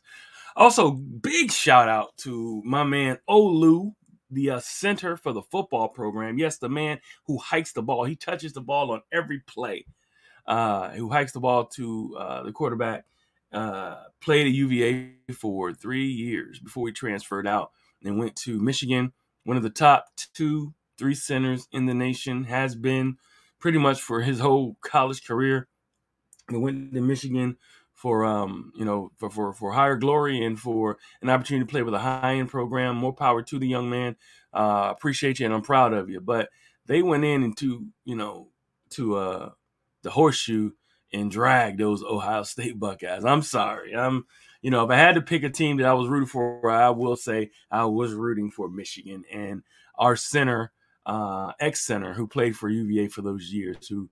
Also, 0.54 0.92
big 0.92 1.50
shout 1.50 1.88
out 1.88 2.16
to 2.18 2.62
my 2.64 2.84
man 2.84 3.18
Olu, 3.28 3.94
the 4.30 4.50
uh, 4.50 4.60
center 4.60 5.16
for 5.16 5.32
the 5.32 5.42
football 5.42 5.88
program. 5.88 6.38
Yes, 6.38 6.58
the 6.58 6.68
man 6.68 7.00
who 7.26 7.36
hikes 7.36 7.72
the 7.72 7.82
ball. 7.82 8.04
He 8.04 8.14
touches 8.14 8.52
the 8.52 8.60
ball 8.60 8.92
on 8.92 9.02
every 9.12 9.40
play. 9.40 9.86
Uh, 10.46 10.90
who 10.90 11.08
hikes 11.08 11.32
the 11.32 11.40
ball 11.40 11.66
to 11.66 12.16
uh, 12.18 12.42
the 12.42 12.52
quarterback 12.52 13.04
uh, 13.52 14.02
played 14.20 14.46
at 14.46 14.52
UVA 14.52 15.12
for 15.34 15.72
three 15.72 16.06
years 16.06 16.58
before 16.58 16.86
he 16.86 16.92
transferred 16.92 17.46
out 17.46 17.70
and 18.04 18.18
went 18.18 18.34
to 18.36 18.60
Michigan. 18.60 19.12
One 19.44 19.56
of 19.56 19.62
the 19.62 19.70
top 19.70 20.06
two, 20.34 20.74
three 20.98 21.14
centers 21.14 21.66
in 21.72 21.86
the 21.86 21.94
nation 21.94 22.44
has 22.44 22.74
been 22.74 23.16
pretty 23.58 23.78
much 23.78 24.00
for 24.00 24.20
his 24.20 24.40
whole 24.40 24.76
college 24.82 25.24
career. 25.24 25.68
He 26.50 26.56
went 26.56 26.92
to 26.94 27.00
Michigan 27.00 27.56
for 27.94 28.24
um, 28.24 28.72
you 28.76 28.84
know, 28.84 29.12
for, 29.18 29.30
for 29.30 29.52
for 29.52 29.72
higher 29.72 29.96
glory 29.96 30.44
and 30.44 30.58
for 30.58 30.98
an 31.22 31.30
opportunity 31.30 31.64
to 31.64 31.70
play 31.70 31.82
with 31.82 31.94
a 31.94 31.98
high 31.98 32.34
end 32.34 32.48
program. 32.48 32.96
More 32.96 33.14
power 33.14 33.42
to 33.42 33.58
the 33.58 33.68
young 33.68 33.88
man. 33.88 34.16
Uh, 34.52 34.88
appreciate 34.90 35.38
you 35.38 35.46
and 35.46 35.54
I'm 35.54 35.62
proud 35.62 35.92
of 35.92 36.10
you. 36.10 36.20
But 36.20 36.48
they 36.86 37.02
went 37.02 37.24
in 37.24 37.42
into 37.42 37.86
you 38.04 38.16
know 38.16 38.48
to 38.90 39.16
uh, 39.16 39.50
the 40.02 40.10
horseshoe 40.10 40.72
and 41.12 41.30
drag 41.30 41.78
those 41.78 42.02
Ohio 42.02 42.42
State 42.42 42.78
Buckeyes. 42.78 43.24
I'm 43.24 43.42
sorry. 43.42 43.94
I'm, 43.94 44.24
you 44.62 44.70
know, 44.70 44.84
if 44.84 44.90
I 44.90 44.96
had 44.96 45.16
to 45.16 45.22
pick 45.22 45.42
a 45.42 45.50
team 45.50 45.76
that 45.76 45.86
I 45.86 45.92
was 45.94 46.08
rooting 46.08 46.28
for, 46.28 46.70
I 46.70 46.90
will 46.90 47.16
say 47.16 47.50
I 47.70 47.84
was 47.84 48.14
rooting 48.14 48.50
for 48.50 48.68
Michigan 48.68 49.24
and 49.30 49.62
our 49.98 50.16
center, 50.16 50.72
uh, 51.06 51.52
ex 51.60 51.84
center 51.84 52.14
who 52.14 52.26
played 52.26 52.56
for 52.56 52.68
UVA 52.68 53.08
for 53.08 53.22
those 53.22 53.52
years, 53.52 53.86
who 53.88 54.08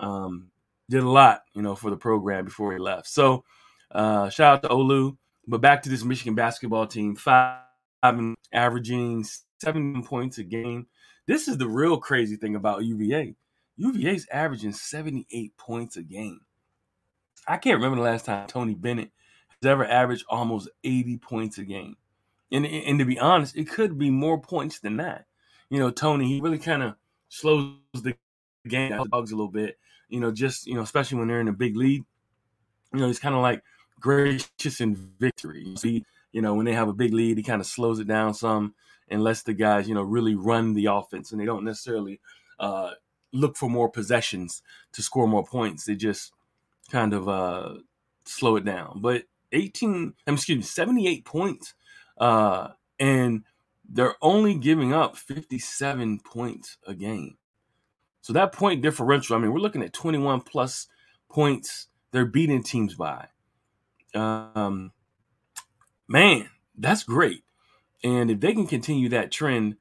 um, 0.00 0.50
did 0.88 1.02
a 1.02 1.08
lot, 1.08 1.42
you 1.54 1.62
know, 1.62 1.74
for 1.74 1.90
the 1.90 1.96
program 1.96 2.44
before 2.44 2.72
he 2.72 2.78
left. 2.78 3.08
So, 3.08 3.44
uh, 3.90 4.28
shout 4.28 4.56
out 4.56 4.62
to 4.62 4.74
Olu. 4.74 5.16
But 5.46 5.60
back 5.60 5.82
to 5.82 5.90
this 5.90 6.04
Michigan 6.04 6.34
basketball 6.34 6.86
team, 6.86 7.16
five 7.16 7.60
averaging 8.52 9.24
seven 9.60 10.02
points 10.02 10.38
a 10.38 10.44
game. 10.44 10.86
This 11.26 11.48
is 11.48 11.58
the 11.58 11.68
real 11.68 11.98
crazy 11.98 12.36
thing 12.36 12.54
about 12.54 12.84
UVA. 12.84 13.34
UVA's 13.76 14.26
averaging 14.30 14.72
78 14.72 15.56
points 15.56 15.96
a 15.96 16.02
game. 16.02 16.40
I 17.46 17.56
can't 17.56 17.76
remember 17.76 17.96
the 17.96 18.10
last 18.10 18.24
time 18.24 18.46
Tony 18.46 18.74
Bennett 18.74 19.10
has 19.48 19.70
ever 19.70 19.84
averaged 19.84 20.24
almost 20.28 20.68
80 20.82 21.18
points 21.18 21.58
a 21.58 21.64
game. 21.64 21.96
And, 22.52 22.64
and 22.66 22.98
to 22.98 23.04
be 23.04 23.18
honest, 23.18 23.56
it 23.56 23.68
could 23.68 23.98
be 23.98 24.10
more 24.10 24.40
points 24.40 24.78
than 24.80 24.98
that. 24.98 25.26
You 25.70 25.78
know, 25.78 25.90
Tony, 25.90 26.26
he 26.26 26.40
really 26.40 26.58
kind 26.58 26.82
of 26.82 26.94
slows 27.28 27.76
the 27.94 28.14
game 28.66 28.90
down 28.90 29.08
dogs 29.10 29.32
a 29.32 29.36
little 29.36 29.50
bit, 29.50 29.78
you 30.08 30.20
know, 30.20 30.30
just, 30.30 30.66
you 30.66 30.74
know, 30.74 30.82
especially 30.82 31.18
when 31.18 31.28
they're 31.28 31.40
in 31.40 31.48
a 31.48 31.52
big 31.52 31.76
lead. 31.76 32.04
You 32.92 33.00
know, 33.00 33.06
he's 33.06 33.18
kind 33.18 33.34
of 33.34 33.42
like 33.42 33.62
gracious 34.00 34.80
in 34.80 34.94
victory. 35.18 35.64
You 35.64 35.76
see, 35.76 36.04
you 36.32 36.42
know, 36.42 36.54
when 36.54 36.66
they 36.66 36.74
have 36.74 36.88
a 36.88 36.92
big 36.92 37.12
lead, 37.12 37.36
he 37.36 37.42
kind 37.42 37.60
of 37.60 37.66
slows 37.66 37.98
it 37.98 38.06
down 38.06 38.34
some 38.34 38.74
and 39.08 39.22
lets 39.22 39.42
the 39.42 39.54
guys, 39.54 39.88
you 39.88 39.94
know, 39.94 40.02
really 40.02 40.34
run 40.34 40.74
the 40.74 40.86
offense. 40.86 41.32
And 41.32 41.40
they 41.40 41.44
don't 41.44 41.64
necessarily 41.64 42.20
uh, 42.58 42.92
look 43.32 43.56
for 43.56 43.68
more 43.68 43.88
possessions 43.88 44.62
to 44.92 45.02
score 45.02 45.26
more 45.26 45.44
points. 45.44 45.84
They 45.84 45.96
just 45.96 46.32
kind 46.90 47.12
of 47.12 47.28
uh, 47.28 47.74
slow 48.24 48.56
it 48.56 48.64
down. 48.64 49.00
But 49.00 49.24
18, 49.52 50.14
I'm 50.26 50.34
excuse 50.34 50.58
me, 50.58 50.62
78 50.62 51.24
points. 51.24 51.74
Uh, 52.18 52.68
and 52.98 53.42
they're 53.88 54.16
only 54.22 54.54
giving 54.54 54.92
up 54.92 55.16
57 55.16 56.20
points 56.20 56.78
a 56.86 56.94
game. 56.94 57.36
So 58.20 58.32
that 58.32 58.52
point 58.52 58.82
differential, 58.82 59.36
I 59.36 59.38
mean, 59.38 59.52
we're 59.52 59.60
looking 59.60 59.82
at 59.82 59.92
21 59.92 60.40
plus 60.42 60.86
points 61.28 61.88
they're 62.10 62.24
beating 62.24 62.62
teams 62.62 62.94
by. 62.94 63.26
Um, 64.14 64.92
man, 66.08 66.48
that's 66.78 67.02
great. 67.02 67.44
And 68.02 68.30
if 68.30 68.40
they 68.40 68.52
can 68.52 68.66
continue 68.66 69.08
that 69.10 69.32
trend, 69.32 69.76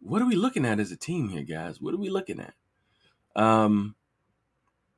what 0.00 0.22
are 0.22 0.26
we 0.26 0.36
looking 0.36 0.64
at 0.64 0.78
as 0.78 0.92
a 0.92 0.96
team 0.96 1.28
here, 1.28 1.42
guys? 1.42 1.80
What 1.80 1.94
are 1.94 1.98
we 1.98 2.10
looking 2.10 2.40
at? 2.40 2.54
Um, 3.34 3.94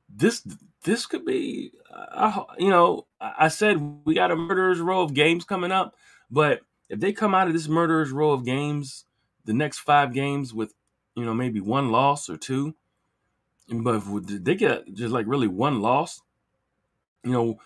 this 0.08 0.46
this 0.84 1.06
could 1.06 1.24
be, 1.24 1.72
uh, 1.90 2.44
you 2.58 2.68
know, 2.68 3.06
I 3.20 3.48
said 3.48 4.04
we 4.04 4.14
got 4.14 4.30
a 4.30 4.36
murderer's 4.36 4.80
row 4.80 5.02
of 5.02 5.14
games 5.14 5.44
coming 5.44 5.72
up, 5.72 5.94
but 6.30 6.60
if 6.88 7.00
they 7.00 7.12
come 7.12 7.34
out 7.34 7.48
of 7.48 7.52
this 7.52 7.68
murderer's 7.68 8.10
row 8.10 8.32
of 8.32 8.44
games, 8.44 9.04
the 9.44 9.52
next 9.52 9.78
five 9.78 10.12
games 10.12 10.54
with, 10.54 10.74
you 11.14 11.24
know, 11.24 11.34
maybe 11.34 11.60
one 11.60 11.90
loss 11.90 12.28
or 12.28 12.36
two, 12.36 12.74
but 13.70 13.96
if 13.96 14.44
they 14.44 14.54
get 14.54 14.92
just 14.94 15.12
like 15.12 15.26
really 15.26 15.48
one 15.48 15.80
loss, 15.80 16.22
you 17.22 17.32
know, 17.32 17.58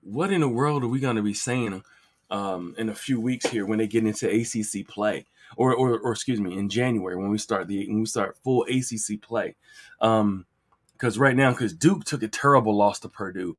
what 0.00 0.32
in 0.32 0.40
the 0.40 0.48
world 0.48 0.82
are 0.84 0.88
we 0.88 1.00
going 1.00 1.16
to 1.16 1.22
be 1.22 1.34
saying 1.34 1.82
um, 2.30 2.74
in 2.78 2.88
a 2.88 2.94
few 2.94 3.20
weeks 3.20 3.46
here 3.46 3.66
when 3.66 3.78
they 3.78 3.86
get 3.86 4.04
into 4.04 4.28
ACC 4.28 4.86
play? 4.86 5.26
or, 5.56 5.74
or, 5.74 5.98
or 5.98 6.12
excuse 6.12 6.40
me, 6.40 6.56
in 6.56 6.68
January 6.68 7.16
when 7.16 7.30
we 7.30 7.38
start 7.38 7.68
the 7.68 7.86
when 7.88 8.00
we 8.00 8.06
start 8.06 8.36
full 8.42 8.64
ACC 8.64 9.20
play. 9.20 9.56
Um, 10.00 10.46
because 10.92 11.16
right 11.16 11.36
now, 11.36 11.52
because 11.52 11.74
Duke 11.74 12.04
took 12.04 12.24
a 12.24 12.28
terrible 12.28 12.76
loss 12.76 12.98
to 13.00 13.08
Purdue, 13.08 13.56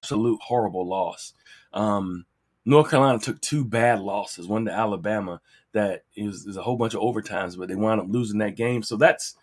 absolute 0.00 0.40
horrible 0.42 0.86
loss. 0.86 1.34
Um, 1.72 2.24
North 2.64 2.90
Carolina 2.90 3.18
took 3.18 3.40
two 3.40 3.64
bad 3.64 4.00
losses, 4.00 4.46
one 4.46 4.64
to 4.66 4.72
Alabama 4.72 5.40
that 5.72 6.04
is, 6.14 6.46
is 6.46 6.56
a 6.56 6.62
whole 6.62 6.76
bunch 6.76 6.94
of 6.94 7.00
overtimes, 7.00 7.58
but 7.58 7.68
they 7.68 7.74
wound 7.74 8.00
up 8.00 8.06
losing 8.08 8.38
that 8.38 8.56
game. 8.56 8.82
So 8.82 8.96
that's 8.96 9.34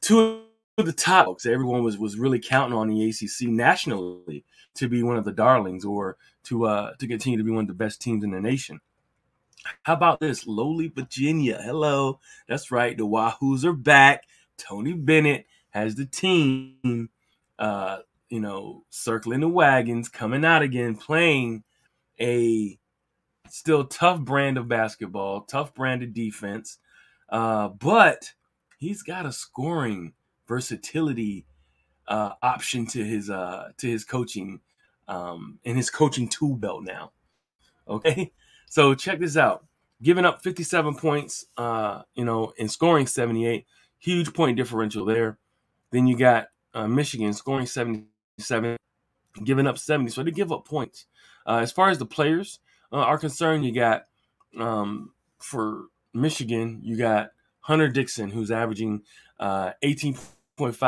two 0.00 0.42
of 0.78 0.86
the 0.86 0.92
topics 0.92 1.46
everyone 1.46 1.84
was 1.84 1.98
was 1.98 2.18
really 2.18 2.38
counting 2.38 2.76
on 2.76 2.88
the 2.88 3.08
ACC 3.08 3.48
nationally 3.48 4.44
to 4.74 4.88
be 4.88 5.02
one 5.02 5.16
of 5.16 5.24
the 5.24 5.32
darlings 5.32 5.84
or 5.84 6.16
to 6.44 6.66
uh, 6.66 6.94
to 6.98 7.06
continue 7.06 7.38
to 7.38 7.44
be 7.44 7.50
one 7.50 7.64
of 7.64 7.68
the 7.68 7.74
best 7.74 8.00
teams 8.00 8.24
in 8.24 8.30
the 8.30 8.40
nation. 8.40 8.80
How 9.82 9.92
about 9.92 10.20
this? 10.20 10.46
Lowly 10.46 10.88
Virginia. 10.88 11.60
Hello. 11.62 12.18
That's 12.48 12.70
right. 12.70 12.96
The 12.96 13.06
Wahoos 13.06 13.64
are 13.64 13.74
back. 13.74 14.24
Tony 14.56 14.94
Bennett 14.94 15.46
has 15.70 15.94
the 15.94 16.06
team, 16.06 17.10
uh, 17.58 17.98
you 18.30 18.40
know, 18.40 18.84
circling 18.88 19.40
the 19.40 19.48
wagons, 19.48 20.08
coming 20.08 20.44
out 20.44 20.62
again, 20.62 20.96
playing 20.96 21.62
a 22.20 22.78
still 23.48 23.84
tough 23.84 24.20
brand 24.20 24.58
of 24.58 24.68
basketball, 24.68 25.42
tough 25.42 25.74
brand 25.74 26.02
of 26.02 26.12
defense. 26.12 26.78
Uh, 27.28 27.68
but 27.68 28.32
he's 28.78 29.02
got 29.02 29.26
a 29.26 29.32
scoring 29.32 30.12
versatility 30.48 31.46
uh, 32.08 32.32
option 32.42 32.86
to 32.86 33.04
his 33.04 33.30
uh, 33.30 33.70
to 33.78 33.88
his 33.88 34.04
coaching 34.04 34.60
um, 35.08 35.58
and 35.64 35.76
his 35.76 35.90
coaching 35.90 36.28
tool 36.28 36.56
belt 36.56 36.82
now. 36.84 37.12
Okay, 37.88 38.32
so 38.68 38.94
check 38.94 39.20
this 39.20 39.36
out: 39.36 39.64
giving 40.02 40.24
up 40.24 40.42
57 40.42 40.96
points, 40.96 41.46
uh, 41.56 42.02
you 42.14 42.24
know, 42.24 42.52
and 42.58 42.70
scoring 42.70 43.06
78, 43.06 43.64
huge 43.98 44.34
point 44.34 44.56
differential 44.56 45.04
there. 45.04 45.38
Then 45.92 46.06
you 46.06 46.16
got 46.16 46.48
uh, 46.74 46.88
Michigan 46.88 47.32
scoring 47.32 47.66
77, 47.66 48.76
giving 49.44 49.66
up 49.66 49.78
70, 49.78 50.10
so 50.10 50.22
they 50.22 50.30
give 50.30 50.52
up 50.52 50.66
points. 50.66 51.06
Uh, 51.46 51.58
as 51.58 51.72
far 51.72 51.90
as 51.90 51.98
the 51.98 52.06
players 52.06 52.60
uh, 52.92 52.96
are 52.96 53.18
concerned, 53.18 53.64
you 53.64 53.72
got 53.72 54.04
um, 54.58 55.12
for 55.38 55.86
Michigan, 56.14 56.80
you 56.82 56.96
got 56.96 57.30
Hunter 57.60 57.88
Dickinson, 57.88 58.30
who's 58.30 58.50
averaging 58.50 59.02
uh, 59.38 59.72
18.5 59.82 60.26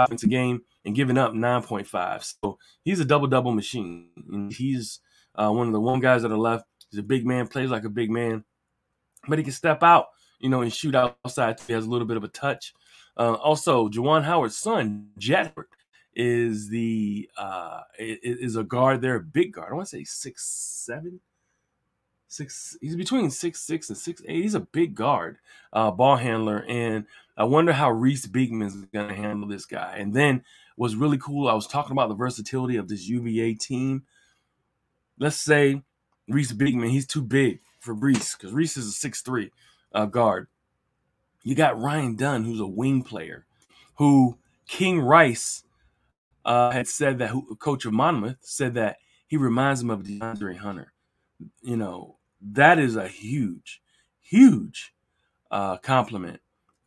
points 0.08 0.22
a 0.22 0.26
game 0.26 0.62
and 0.84 0.94
giving 0.94 1.18
up 1.18 1.32
9.5. 1.32 2.34
So 2.42 2.58
he's 2.84 3.00
a 3.00 3.04
double 3.04 3.26
double 3.28 3.52
machine. 3.52 4.08
And 4.30 4.52
he's 4.52 5.00
uh, 5.34 5.50
one 5.50 5.66
of 5.66 5.72
the 5.72 5.80
one 5.80 6.00
guys 6.00 6.22
that 6.22 6.32
are 6.32 6.38
left. 6.38 6.64
He's 6.90 7.00
a 7.00 7.04
big 7.04 7.26
man, 7.26 7.46
plays 7.46 7.70
like 7.70 7.84
a 7.84 7.90
big 7.90 8.10
man, 8.10 8.44
but 9.26 9.38
he 9.38 9.44
can 9.44 9.52
step 9.52 9.82
out, 9.82 10.06
you 10.40 10.50
know, 10.50 10.60
and 10.60 10.72
shoot 10.72 10.94
outside. 10.94 11.58
He 11.66 11.72
has 11.72 11.86
a 11.86 11.90
little 11.90 12.06
bit 12.06 12.18
of 12.18 12.24
a 12.24 12.28
touch. 12.28 12.74
Uh, 13.16 13.34
also, 13.34 13.88
Juwan 13.88 14.24
Howard's 14.24 14.58
son, 14.58 15.08
Jett, 15.18 15.54
is 16.14 16.68
the 16.68 17.28
uh, 17.36 17.80
is 17.98 18.56
a 18.56 18.64
guard 18.64 19.00
there, 19.00 19.16
a 19.16 19.20
big 19.20 19.52
guard. 19.52 19.72
I 19.72 19.74
want 19.74 19.88
to 19.88 19.96
say 19.96 20.04
six 20.04 20.44
seven, 20.44 21.20
six. 22.28 22.76
He's 22.80 22.96
between 22.96 23.30
six 23.30 23.60
six 23.60 23.88
and 23.88 23.98
six 23.98 24.22
eight. 24.26 24.42
He's 24.42 24.54
a 24.54 24.60
big 24.60 24.94
guard, 24.94 25.38
uh, 25.72 25.90
ball 25.90 26.16
handler, 26.16 26.64
and 26.68 27.06
I 27.36 27.44
wonder 27.44 27.72
how 27.72 27.90
Reece 27.90 28.26
Beekman 28.26 28.68
is 28.68 28.74
going 28.92 29.08
to 29.08 29.14
handle 29.14 29.48
this 29.48 29.64
guy. 29.64 29.96
And 29.96 30.14
then 30.14 30.44
was 30.76 30.96
really 30.96 31.18
cool. 31.18 31.48
I 31.48 31.54
was 31.54 31.66
talking 31.66 31.92
about 31.92 32.08
the 32.08 32.14
versatility 32.14 32.76
of 32.76 32.88
this 32.88 33.08
UVA 33.08 33.54
team. 33.54 34.02
Let's 35.18 35.36
say 35.36 35.82
Reece 36.28 36.52
Beekman, 36.52 36.90
he's 36.90 37.06
too 37.06 37.22
big 37.22 37.60
for 37.78 37.94
Reece 37.94 38.34
because 38.34 38.52
Reece 38.52 38.76
is 38.76 38.88
a 38.88 38.92
six 38.92 39.22
three 39.22 39.50
uh, 39.94 40.06
guard. 40.06 40.48
You 41.42 41.54
got 41.54 41.80
Ryan 41.80 42.16
Dunn, 42.16 42.44
who's 42.44 42.60
a 42.60 42.66
wing 42.66 43.02
player, 43.02 43.46
who 43.96 44.38
King 44.68 45.00
Rice 45.00 45.64
uh, 46.44 46.70
had 46.70 46.88
said 46.88 47.18
that 47.18 47.28
who, 47.28 47.56
coach 47.56 47.84
of 47.84 47.92
Monmouth 47.92 48.38
said 48.40 48.74
that 48.74 48.96
he 49.26 49.36
reminds 49.36 49.80
him 49.80 49.90
of 49.90 50.02
DeAndre 50.02 50.56
Hunter. 50.56 50.92
You 51.62 51.76
know, 51.76 52.18
that 52.40 52.78
is 52.78 52.96
a 52.96 53.08
huge, 53.08 53.80
huge 54.20 54.94
uh, 55.50 55.76
compliment 55.78 56.40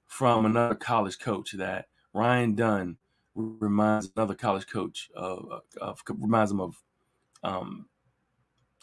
from 0.07 0.45
another 0.45 0.75
college 0.75 1.19
coach 1.19 1.51
that 1.53 1.85
Ryan 2.13 2.55
Dunn 2.55 2.97
reminds 3.35 4.11
another 4.15 4.33
college 4.33 4.67
coach 4.67 5.09
of, 5.15 5.61
of 5.81 6.01
reminds 6.07 6.51
him 6.51 6.61
of 6.61 6.81
um, 7.43 7.87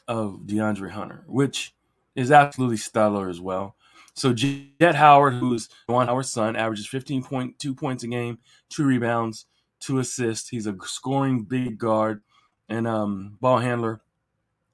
of 0.06 0.40
DeAndre 0.46 0.90
Hunter, 0.90 1.24
which 1.26 1.74
is 2.14 2.30
absolutely 2.30 2.76
stellar 2.76 3.28
as 3.28 3.40
well. 3.40 3.76
So 4.14 4.32
Jett 4.35 4.94
Howard, 4.94 5.35
who's 5.35 5.68
Juwan 5.88 6.06
Howard's 6.06 6.30
son, 6.30 6.54
averages 6.54 6.87
15.2 6.87 7.76
points 7.76 8.04
a 8.04 8.06
game, 8.06 8.38
two 8.68 8.85
rebounds, 8.85 9.46
two 9.83 9.99
assists. 9.99 10.49
He's 10.49 10.66
a 10.66 10.77
scoring 10.85 11.42
big 11.42 11.79
guard 11.79 12.23
and 12.68 12.87
um, 12.87 13.37
ball 13.40 13.59
handler. 13.59 14.01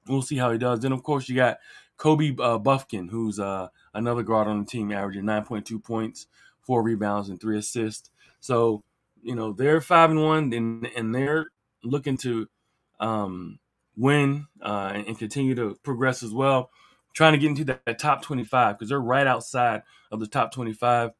We'll 0.07 0.21
see 0.21 0.37
how 0.37 0.51
he 0.51 0.57
does. 0.57 0.79
Then, 0.79 0.91
of 0.91 1.03
course, 1.03 1.27
you 1.27 1.35
got 1.35 1.57
Kobe 1.97 2.29
uh, 2.39 2.57
Bufkin, 2.57 3.09
who's 3.09 3.39
uh, 3.39 3.67
another 3.93 4.23
guard 4.23 4.47
on 4.47 4.59
the 4.61 4.65
team, 4.65 4.91
averaging 4.91 5.23
9.2 5.23 5.83
points, 5.83 6.27
four 6.61 6.81
rebounds, 6.81 7.29
and 7.29 7.39
three 7.39 7.57
assists. 7.57 8.09
So, 8.39 8.83
you 9.21 9.35
know, 9.35 9.51
they're 9.51 9.81
five 9.81 10.09
and 10.09 10.23
one, 10.23 10.53
and 10.53 10.87
and 10.95 11.13
they're 11.13 11.47
looking 11.83 12.17
to 12.17 12.47
um, 12.99 13.59
win 13.97 14.47
uh, 14.61 14.91
and, 14.93 15.07
and 15.07 15.19
continue 15.19 15.55
to 15.55 15.77
progress 15.83 16.23
as 16.23 16.31
well. 16.31 16.71
Trying 17.13 17.33
to 17.33 17.39
get 17.39 17.49
into 17.49 17.65
that, 17.65 17.81
that 17.85 17.99
top 17.99 18.21
25 18.21 18.77
because 18.77 18.89
they're 18.89 18.99
right 18.99 19.27
outside 19.27 19.83
of 20.11 20.19
the 20.19 20.27
top 20.27 20.53
25. 20.53 21.11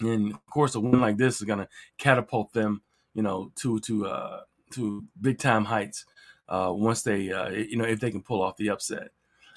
And 0.00 0.32
of 0.32 0.46
course, 0.46 0.74
a 0.74 0.80
win 0.80 1.00
like 1.00 1.18
this 1.18 1.36
is 1.36 1.46
going 1.46 1.60
to 1.60 1.68
catapult 1.98 2.52
them 2.52 2.82
you 3.14 3.22
know, 3.22 3.50
to 3.56 3.80
to 3.80 4.06
uh, 4.06 4.40
to 4.72 5.04
big 5.20 5.38
time 5.38 5.64
heights 5.64 6.04
uh, 6.48 6.72
once 6.74 7.02
they 7.02 7.32
uh, 7.32 7.48
you 7.48 7.76
know 7.76 7.84
if 7.84 8.00
they 8.00 8.10
can 8.10 8.22
pull 8.22 8.42
off 8.42 8.56
the 8.56 8.70
upset. 8.70 9.10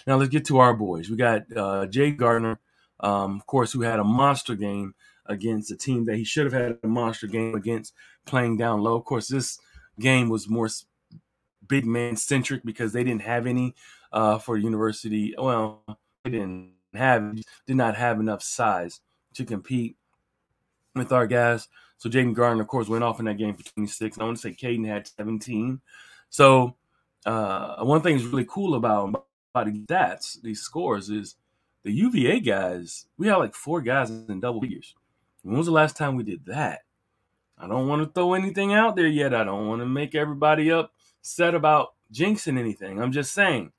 Now 0.06 0.15
let's 0.15 0.30
get 0.30 0.46
to 0.46 0.60
our 0.60 0.74
boys. 0.74 1.10
We 1.10 1.17
got 1.17 1.46
uh, 1.56 1.86
Jay 1.88 2.12
Gardner, 2.12 2.60
um, 3.00 3.36
of 3.36 3.46
course, 3.46 3.74
who 3.74 3.82
had 3.82 4.00
a 4.00 4.06
monster 4.06 4.56
game 4.56 4.96
against 5.26 5.72
a 5.72 5.76
team 5.76 6.06
that 6.06 6.15
he 6.15 6.24
should 6.24 6.46
have 6.46 6.54
had 6.54 6.78
a 6.82 6.88
monster 6.88 7.28
game 7.28 7.56
against, 7.56 7.93
playing 8.26 8.58
down 8.58 8.82
low. 8.82 8.96
Of 8.96 9.04
course, 9.04 9.28
this 9.28 9.60
game 10.00 10.30
was 10.30 10.48
more 10.48 10.70
big 11.67 11.86
man 11.86 12.15
centric 12.15 12.63
because 12.63 12.93
they 12.93 13.04
didn't 13.04 13.24
have 13.24 13.46
any 13.46 13.76
uh, 14.12 14.38
for 14.38 14.58
university. 14.58 15.36
Well, 15.38 15.84
they 16.24 16.32
didn't 16.32 16.72
have 16.93 17.36
did 17.65 17.76
not 17.76 17.96
have 17.96 18.20
enough 18.20 18.41
size 18.41 19.02
to 19.34 19.46
compete 19.46 19.98
with 20.96 21.12
our 21.12 21.28
guys. 21.28 21.67
So 21.98 22.10
Jayden 22.10 22.34
Gardner, 22.34 22.62
of 22.62 22.68
course, 22.68 22.88
went 22.88 23.04
off 23.04 23.20
in 23.20 23.26
that 23.26 23.38
game 23.38 23.56
for 23.56 23.64
26. 23.64 24.20
I 24.20 24.24
want 24.24 24.38
to 24.38 24.42
say 24.42 24.54
Kadin 24.54 24.86
had 24.86 25.08
17. 25.08 25.82
So 26.30 26.76
uh, 27.26 27.84
one 27.84 28.02
thing 28.02 28.18
that's 28.18 28.28
really 28.28 28.46
cool 28.48 28.76
about, 28.76 29.26
about 29.54 29.68
these 29.68 30.40
these 30.44 30.62
scores, 30.62 31.10
is 31.10 31.36
the 31.84 31.92
UVA 31.92 32.40
guys, 32.40 33.06
we 33.18 33.28
have 33.28 33.40
like 33.40 33.56
four 33.56 33.82
guys 33.82 34.10
in 34.10 34.40
double 34.40 34.62
figures. 34.62 34.94
When 35.42 35.58
was 35.58 35.66
the 35.66 35.72
last 35.72 35.98
time 35.98 36.16
we 36.16 36.24
did 36.24 36.46
that? 36.46 36.82
I 37.58 37.68
don't 37.68 37.88
want 37.88 38.04
to 38.04 38.12
throw 38.14 38.34
anything 38.34 38.74
out 38.74 38.96
there 38.96 39.08
yet. 39.08 39.34
I 39.34 39.44
don't 39.44 39.68
want 39.68 39.82
to 39.82 39.88
make 39.88 40.14
everybody 40.14 40.72
upset 40.72 41.56
about 41.56 41.96
jinxing 42.14 42.60
anything. 42.60 43.02
I'm 43.02 43.12
just 43.12 43.34
saying 43.34 43.72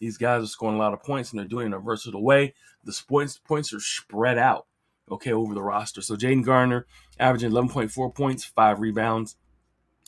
these 0.00 0.18
guys 0.18 0.42
are 0.42 0.48
scoring 0.48 0.76
a 0.76 0.78
lot 0.78 0.92
of 0.92 1.02
points 1.02 1.30
and 1.30 1.38
they're 1.38 1.46
doing 1.46 1.64
it 1.64 1.68
in 1.68 1.74
a 1.74 1.78
versatile 1.78 2.22
way. 2.22 2.54
The 2.82 2.98
points 3.06 3.38
points 3.38 3.72
are 3.72 3.80
spread 3.80 4.38
out 4.38 4.66
okay, 5.10 5.32
over 5.32 5.54
the 5.54 5.62
roster. 5.62 6.02
So 6.02 6.16
Jayden 6.16 6.44
Gardner 6.44 6.86
averaging 7.18 7.50
11.4 7.50 8.14
points, 8.14 8.44
five 8.44 8.80
rebounds. 8.80 9.36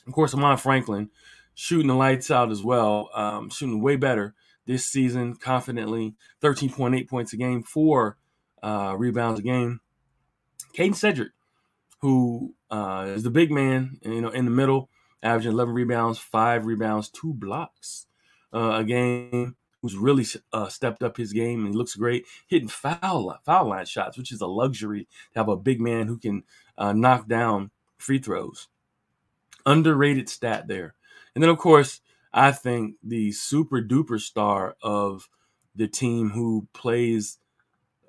Of 0.07 0.13
course, 0.13 0.35
Armaan 0.35 0.59
Franklin 0.59 1.11
shooting 1.55 1.89
the 1.89 1.95
lights 1.95 2.31
out 2.31 2.51
as 2.51 2.63
well, 2.63 3.11
um, 3.15 3.51
shooting 3.51 3.81
way 3.81 3.97
better 3.97 4.35
this 4.67 4.85
season, 4.85 5.35
confidently, 5.37 6.15
13.8 6.43 7.09
points 7.09 7.33
a 7.33 7.37
game, 7.37 7.63
four 7.63 8.19
uh, 8.63 8.95
rebounds 8.97 9.41
a 9.41 9.43
game. 9.43 9.81
Kadin 10.77 10.93
Shedrick, 10.93 11.31
who 12.01 12.55
uh, 12.71 13.07
is 13.09 13.23
the 13.23 13.31
big 13.31 13.51
man, 13.51 13.99
you 14.03 14.21
know, 14.21 14.29
in 14.29 14.45
the 14.45 14.51
middle, 14.51 14.91
averaging 15.23 15.53
11 15.53 15.75
rebounds, 15.75 16.19
five 16.19 16.67
rebounds, 16.67 17.09
two 17.09 17.33
blocks 17.33 18.07
uh, 18.53 18.79
a 18.79 18.85
game 18.85 19.57
who's 19.87 19.96
really 19.96 20.27
uh, 20.53 20.68
stepped 20.68 21.03
up 21.03 21.16
his 21.16 21.33
game 21.33 21.61
and 21.61 21.68
he 21.68 21.79
looks 21.79 21.94
great, 21.94 22.27
hitting 22.49 22.68
foul 22.68 23.38
foul 23.44 23.68
line 23.68 23.87
shots, 23.87 24.18
which 24.18 24.33
is 24.33 24.40
a 24.40 24.46
luxury 24.46 25.07
to 25.33 25.38
have 25.38 25.49
a 25.49 25.57
big 25.57 25.81
man 25.81 26.09
who 26.09 26.18
can 26.18 26.42
uh, 26.77 26.92
knock 26.92 27.29
down 27.29 27.70
free 27.99 28.18
throws. 28.18 28.68
Underrated 29.64 30.29
stat 30.29 30.66
there. 30.66 30.94
And 31.35 31.42
then, 31.42 31.51
of 31.51 31.59
course, 31.59 32.01
I 32.33 32.51
think 32.51 32.96
the 33.03 33.31
super 33.33 33.81
duper 33.81 34.20
star 34.20 34.77
of 34.83 35.29
the 35.75 35.87
team 35.87 36.31
who 36.31 36.66
plays 36.72 37.38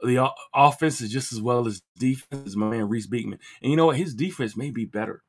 the 0.02 0.32
offense 0.54 1.02
is 1.02 1.12
just 1.12 1.32
as 1.32 1.42
well 1.42 1.68
as 1.68 1.82
defense 1.98 2.48
is 2.48 2.56
my 2.56 2.70
man 2.70 2.90
Reece 2.90 3.08
Beekman. 3.08 3.40
And 3.62 3.72
you 3.72 3.78
know 3.78 3.88
what? 3.88 3.98
His 3.98 4.14
defense 4.16 4.56
may 4.56 4.72
be 4.72 4.86
better. 4.86 5.24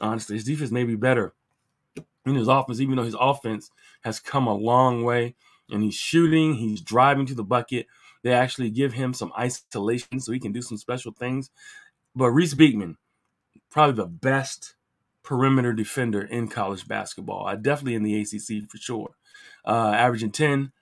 Honestly, 0.00 0.36
his 0.36 0.44
defense 0.44 0.70
may 0.70 0.84
be 0.84 0.96
better 0.96 1.34
in 2.26 2.34
his 2.34 2.48
offense, 2.48 2.80
even 2.80 2.96
though 2.96 3.04
his 3.04 3.16
offense 3.18 3.70
has 4.02 4.20
come 4.20 4.46
a 4.46 4.54
long 4.54 5.04
way 5.04 5.34
and 5.70 5.82
he's 5.82 5.94
shooting, 5.94 6.54
he's 6.54 6.80
driving 6.80 7.26
to 7.26 7.34
the 7.34 7.44
bucket. 7.44 7.86
They 8.22 8.32
actually 8.32 8.70
give 8.70 8.92
him 8.92 9.14
some 9.14 9.32
isolation 9.38 10.20
so 10.20 10.32
he 10.32 10.40
can 10.40 10.52
do 10.52 10.62
some 10.62 10.76
special 10.76 11.12
things. 11.12 11.50
But 12.14 12.30
Reece 12.30 12.54
Beekman, 12.54 12.96
probably 13.70 13.94
the 13.94 14.06
best 14.06 14.74
perimeter 15.22 15.72
defender 15.72 16.22
in 16.22 16.48
college 16.48 16.86
basketball. 16.86 17.46
Uh, 17.46 17.54
definitely 17.54 17.94
in 17.94 18.02
the 18.02 18.20
ACC 18.20 18.68
for 18.68 18.78
sure. 18.78 19.10
Uh, 19.64 19.92
averaging 19.94 20.32
10 20.32 20.72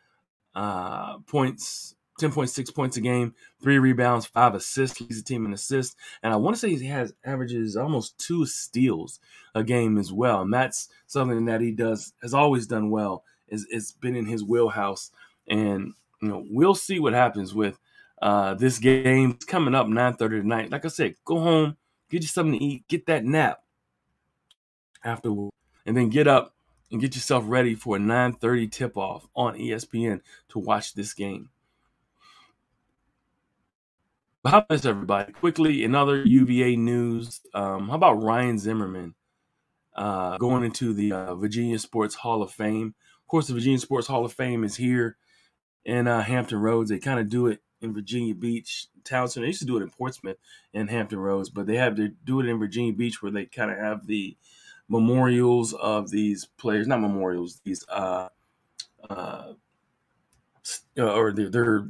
uh, 0.54 1.18
points, 1.18 1.94
10.6 2.20 2.74
points 2.74 2.96
a 2.96 3.00
game, 3.00 3.34
three 3.62 3.78
rebounds, 3.78 4.26
five 4.26 4.54
assists. 4.54 5.00
Leads 5.00 5.22
the 5.22 5.22
team 5.22 5.46
in 5.46 5.52
assists. 5.52 5.96
And 6.22 6.32
I 6.32 6.36
want 6.36 6.56
to 6.56 6.60
say 6.60 6.74
he 6.74 6.86
has 6.86 7.12
averages 7.24 7.76
almost 7.76 8.18
two 8.18 8.46
steals 8.46 9.20
a 9.54 9.62
game 9.62 9.98
as 9.98 10.12
well. 10.12 10.42
And 10.42 10.52
that's 10.52 10.88
something 11.06 11.44
that 11.44 11.60
he 11.60 11.72
does, 11.72 12.12
has 12.22 12.34
always 12.34 12.66
done 12.66 12.90
well 12.90 13.24
is 13.50 13.66
it's 13.70 13.92
been 13.92 14.16
in 14.16 14.26
his 14.26 14.44
wheelhouse. 14.44 15.10
And 15.48 15.94
you 16.20 16.28
know, 16.28 16.44
we'll 16.50 16.74
see 16.74 16.98
what 16.98 17.12
happens 17.12 17.54
with 17.54 17.78
uh, 18.20 18.54
this 18.54 18.78
game. 18.78 19.32
It's 19.32 19.44
coming 19.44 19.74
up 19.74 19.86
9:30 19.86 20.42
tonight. 20.42 20.70
Like 20.70 20.84
I 20.84 20.88
said, 20.88 21.14
go 21.24 21.40
home, 21.40 21.76
get 22.10 22.22
you 22.22 22.28
something 22.28 22.58
to 22.58 22.64
eat, 22.64 22.88
get 22.88 23.06
that 23.06 23.24
nap 23.24 23.62
afterward, 25.04 25.52
and 25.86 25.96
then 25.96 26.08
get 26.08 26.26
up 26.26 26.54
and 26.90 27.00
get 27.00 27.14
yourself 27.14 27.44
ready 27.46 27.74
for 27.74 27.96
a 27.96 27.98
9:30 27.98 28.70
tip-off 28.70 29.28
on 29.34 29.56
ESPN 29.56 30.20
to 30.48 30.58
watch 30.58 30.94
this 30.94 31.14
game. 31.14 31.50
But 34.42 34.50
how 34.50 34.58
about 34.58 34.86
everybody? 34.86 35.32
Quickly, 35.32 35.84
in 35.84 35.94
other 35.94 36.22
UVA 36.22 36.76
news, 36.76 37.40
um, 37.54 37.88
how 37.88 37.96
about 37.96 38.22
Ryan 38.22 38.58
Zimmerman 38.58 39.14
uh, 39.96 40.38
going 40.38 40.64
into 40.64 40.94
the 40.94 41.12
uh, 41.12 41.34
Virginia 41.34 41.78
Sports 41.78 42.14
Hall 42.14 42.42
of 42.42 42.52
Fame? 42.52 42.94
Course, 43.28 43.46
the 43.46 43.54
Virginia 43.54 43.78
Sports 43.78 44.06
Hall 44.06 44.24
of 44.24 44.32
Fame 44.32 44.64
is 44.64 44.76
here 44.76 45.16
in 45.84 46.08
uh, 46.08 46.22
Hampton 46.22 46.58
Roads. 46.58 46.90
They 46.90 46.98
kind 46.98 47.20
of 47.20 47.28
do 47.28 47.46
it 47.46 47.60
in 47.80 47.94
Virginia 47.94 48.34
Beach, 48.34 48.86
Townsend. 49.04 49.44
They 49.44 49.48
used 49.48 49.60
to 49.60 49.66
do 49.66 49.76
it 49.76 49.82
in 49.82 49.90
Portsmouth 49.90 50.38
and 50.74 50.90
Hampton 50.90 51.18
Roads, 51.18 51.50
but 51.50 51.66
they 51.66 51.76
have 51.76 51.96
to 51.96 52.08
do 52.08 52.40
it 52.40 52.46
in 52.46 52.58
Virginia 52.58 52.92
Beach 52.92 53.22
where 53.22 53.32
they 53.32 53.46
kind 53.46 53.70
of 53.70 53.78
have 53.78 54.06
the 54.06 54.36
memorials 54.88 55.74
of 55.74 56.10
these 56.10 56.46
players, 56.56 56.86
not 56.86 57.00
memorials, 57.00 57.60
these 57.64 57.84
uh, 57.88 58.28
uh, 59.08 59.52
or 60.98 61.32
they're, 61.32 61.50
they're 61.50 61.88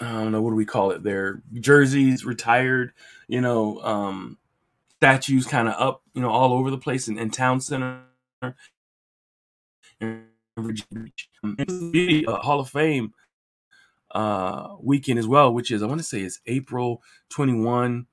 I 0.00 0.10
don't 0.12 0.32
know 0.32 0.42
what 0.42 0.50
do 0.50 0.56
we 0.56 0.64
call 0.64 0.90
it? 0.90 1.02
Their 1.02 1.42
jerseys 1.54 2.24
retired, 2.24 2.92
you 3.28 3.40
know, 3.40 3.80
um, 3.82 4.38
statues 4.96 5.46
kind 5.46 5.68
of 5.68 5.74
up, 5.78 6.02
you 6.14 6.22
know, 6.22 6.30
all 6.30 6.52
over 6.52 6.70
the 6.70 6.78
place 6.78 7.08
in, 7.08 7.18
in 7.18 7.30
town 7.30 7.60
center. 7.60 8.02
Virginia 10.56 11.10
Beach. 11.92 12.24
Uh, 12.28 12.36
Hall 12.36 12.60
of 12.60 12.68
Fame 12.68 13.12
uh, 14.12 14.76
weekend 14.80 15.18
as 15.18 15.26
well, 15.26 15.52
which 15.52 15.70
is 15.70 15.82
I 15.82 15.86
want 15.86 16.00
to 16.00 16.04
say 16.04 16.20
it's 16.20 16.40
April 16.46 17.02
21 17.30 18.06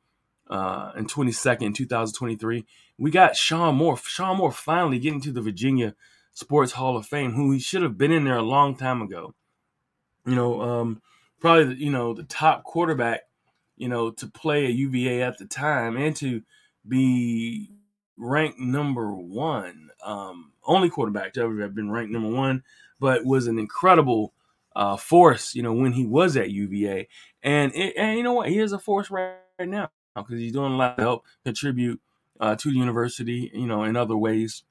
uh, 0.50 0.92
and 0.96 1.10
22nd, 1.10 1.76
2023. 1.76 2.66
We 2.98 3.12
got 3.12 3.36
Shawn 3.36 3.76
Moore. 3.76 3.98
Shawn 3.98 4.38
Moore 4.38 4.52
finally 4.52 5.00
getting 5.00 5.22
to 5.22 5.32
the 5.32 5.42
Virginia 5.42 5.96
Sports 6.34 6.74
Hall 6.74 6.98
of 6.98 7.06
Fame, 7.06 7.34
who 7.34 7.52
he 7.52 7.60
should 7.60 7.84
have 7.84 7.98
been 7.98 8.12
in 8.12 8.24
there 8.24 8.38
a 8.38 8.42
long 8.42 8.76
time 8.76 9.02
ago. 9.02 9.34
You 10.26 10.36
know, 10.36 10.62
um, 10.62 11.02
probably 11.40 11.76
you 11.76 11.92
know 11.92 12.14
the 12.14 12.24
top 12.24 12.64
quarterback, 12.64 13.22
you 13.78 13.90
know, 13.90 14.12
to 14.12 14.28
play 14.28 14.66
at 14.66 14.74
UVA 14.74 15.22
at 15.22 15.38
the 15.38 15.46
time 15.46 15.98
and 15.98 16.16
to 16.18 16.42
be 16.88 17.72
ranked 18.20 18.60
number 18.60 19.12
one, 19.14 19.90
um, 20.04 20.52
only 20.66 20.90
quarterback 20.90 21.34
to 21.34 21.42
ever 21.42 21.62
have 21.62 21.74
been 21.74 21.92
ranked 21.92 22.12
number 22.12 22.30
one, 22.30 22.64
but 23.00 23.26
was 23.26 23.48
an 23.48 23.58
incredible 23.58 24.34
uh, 24.76 24.98
force, 24.98 25.56
you 25.56 25.64
know, 25.64 25.74
when 25.74 25.94
he 25.94 26.06
was 26.06 26.38
at 26.38 26.52
UVA. 26.52 27.08
And, 27.42 27.74
it, 27.74 27.96
and 27.98 28.18
you 28.18 28.24
know 28.24 28.34
what? 28.34 28.50
He 28.50 28.60
is 28.60 28.74
a 28.74 28.80
force 28.80 29.10
right, 29.10 29.36
now 29.60 29.90
because 30.16 30.40
he's 30.40 30.54
doing 30.54 30.74
a 30.74 30.78
lot 30.78 30.98
to 30.98 31.04
help 31.04 31.26
contribute 31.44 32.00
uh, 32.40 32.56
to 32.56 32.72
the 32.72 32.78
university, 32.78 33.52
you 33.54 33.68
know, 33.68 33.84
in 33.84 33.96
other 33.96 34.16
ways 34.16 34.64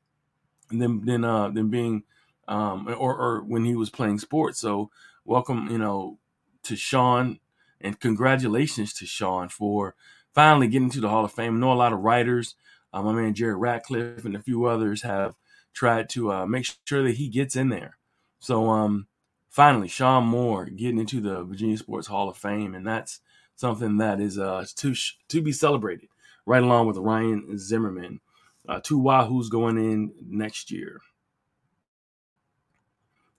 than 0.71 1.05
than 1.05 1.25
uh, 1.25 1.49
than 1.51 1.69
being 1.69 2.03
um, 2.47 2.89
or, 2.89 3.15
or 3.15 3.43
when 3.43 3.65
he 3.65 3.75
was 3.75 3.91
playing 3.91 4.19
sports. 4.19 4.61
So 4.61 4.91
welcome, 5.25 5.69
you 5.71 5.79
know, 5.79 6.19
to 6.65 6.77
Shawn 6.77 7.39
and 7.81 8.01
congratulations 8.01 8.93
to 8.95 9.07
Shawn 9.07 9.49
for 9.49 9.95
finally 10.35 10.69
getting 10.69 10.91
to 10.91 11.01
the 11.01 11.09
Hall 11.09 11.25
of 11.25 11.33
Fame. 11.33 11.57
I 11.57 11.61
know 11.61 11.73
a 11.73 11.75
lot 11.75 11.93
of 11.93 12.01
writers, 12.01 12.55
uh, 12.93 13.03
my 13.03 13.13
man 13.13 13.35
Jared 13.35 13.59
Ratcliffe 13.59 14.25
and 14.25 14.37
a 14.37 14.43
few 14.43 14.67
others 14.67 15.03
have 15.03 15.35
tried 15.73 16.09
to 16.11 16.33
uh, 16.33 16.47
make 16.47 16.67
sure 16.85 17.03
that 17.03 17.17
he 17.17 17.29
gets 17.29 17.57
in 17.57 17.69
there. 17.69 17.99
So 18.41 18.71
um, 18.71 19.07
finally, 19.49 19.89
Shawn 19.89 20.25
Moore 20.25 20.67
getting 20.67 20.99
into 20.99 21.21
the 21.21 21.43
Virginia 21.45 21.77
Sports 21.77 22.07
Hall 22.07 22.29
of 22.29 22.37
Fame, 22.37 22.75
and 22.75 22.87
that's 22.87 23.21
something 23.57 23.99
that 23.99 24.21
is 24.21 24.39
uh, 24.39 24.65
to 24.77 24.95
to 25.29 25.43
be 25.43 25.53
celebrated, 25.53 26.09
right 26.47 26.63
along 26.63 26.87
with 26.87 26.97
Ryan 26.97 27.59
Zimmerman, 27.59 28.21
uh, 28.69 28.81
two 28.83 29.01
Wahoos 29.01 29.51
going 29.51 29.77
in 29.77 30.13
next 30.27 30.71
year. 30.71 31.01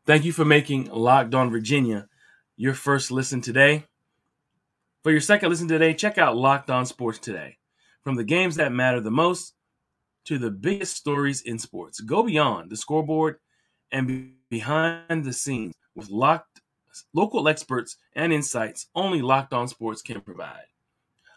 Thank 0.06 0.26
you 0.26 0.32
for 0.32 0.46
making 0.46 0.86
Locked 0.86 1.36
On 1.36 1.52
Virginia 1.52 2.08
your 2.58 2.74
first 2.74 3.12
listen 3.12 3.42
today. 3.42 3.86
For 5.04 5.12
your 5.12 5.22
second 5.22 5.50
listen 5.50 5.68
today, 5.68 5.94
check 5.94 6.18
out 6.18 6.36
Locked 6.36 6.70
On 6.70 6.86
Sports 6.86 7.20
Today. 7.20 7.59
From 8.04 8.16
the 8.16 8.24
games 8.24 8.56
that 8.56 8.72
matter 8.72 9.02
the 9.02 9.12
most 9.12 9.54
to 10.26 10.38
the 10.38 10.52
biggest 10.52 10.96
stories 10.96 11.42
in 11.42 11.60
sports, 11.60 12.00
go 12.00 12.24
beyond 12.24 12.70
the 12.70 12.78
scoreboard 12.78 13.38
and 13.92 14.08
be 14.08 14.34
behind 14.50 15.24
the 15.24 15.34
scenes 15.34 15.74
with 15.96 16.10
locked 16.10 16.62
local 17.14 17.48
experts 17.48 17.98
and 18.14 18.34
insights 18.34 18.88
only 18.96 19.22
Locked 19.22 19.54
On 19.54 19.68
Sports 19.68 20.02
can 20.02 20.22
provide. 20.22 20.66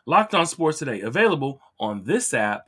Locked 0.07 0.35
On 0.35 0.47
Sports 0.47 0.79
Today, 0.79 1.01
available 1.01 1.61
on 1.79 2.05
this 2.05 2.35
app 2.35 2.67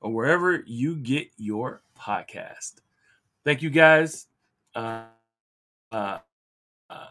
or 0.00 0.12
wherever 0.12 0.62
you 0.66 0.96
get 0.96 1.28
your 1.36 1.82
podcast. 1.98 2.74
Thank 3.44 3.62
you 3.62 3.70
guys. 3.70 4.26
Uh, 4.74 5.04
uh, 5.90 6.18
uh, 6.90 7.06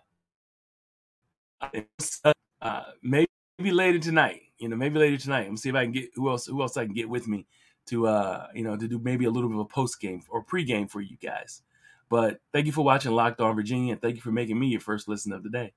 uh, 2.61 2.83
maybe 3.03 3.27
later 3.59 3.99
tonight. 3.99 4.41
You 4.61 4.69
know, 4.69 4.75
maybe 4.75 4.99
later 4.99 5.17
tonight. 5.17 5.41
I'm 5.41 5.47
gonna 5.47 5.57
see 5.57 5.69
if 5.69 5.75
I 5.75 5.83
can 5.83 5.91
get 5.91 6.09
who 6.15 6.29
else 6.29 6.45
who 6.45 6.61
else 6.61 6.77
I 6.77 6.85
can 6.85 6.93
get 6.93 7.09
with 7.09 7.27
me 7.27 7.47
to 7.87 8.07
uh, 8.07 8.47
you 8.53 8.63
know, 8.63 8.77
to 8.77 8.87
do 8.87 8.99
maybe 8.99 9.25
a 9.25 9.29
little 9.29 9.49
bit 9.49 9.55
of 9.55 9.61
a 9.61 9.65
post 9.65 9.99
game 9.99 10.21
or 10.29 10.43
pre 10.43 10.63
game 10.63 10.87
for 10.87 11.01
you 11.01 11.17
guys. 11.17 11.63
But 12.09 12.39
thank 12.53 12.65
you 12.65 12.71
for 12.71 12.85
watching 12.85 13.11
Locked 13.11 13.41
On 13.41 13.55
Virginia, 13.55 13.93
and 13.93 14.01
thank 14.01 14.15
you 14.15 14.21
for 14.21 14.31
making 14.31 14.59
me 14.59 14.67
your 14.67 14.81
first 14.81 15.07
listen 15.07 15.33
of 15.33 15.43
the 15.43 15.49
day. 15.49 15.73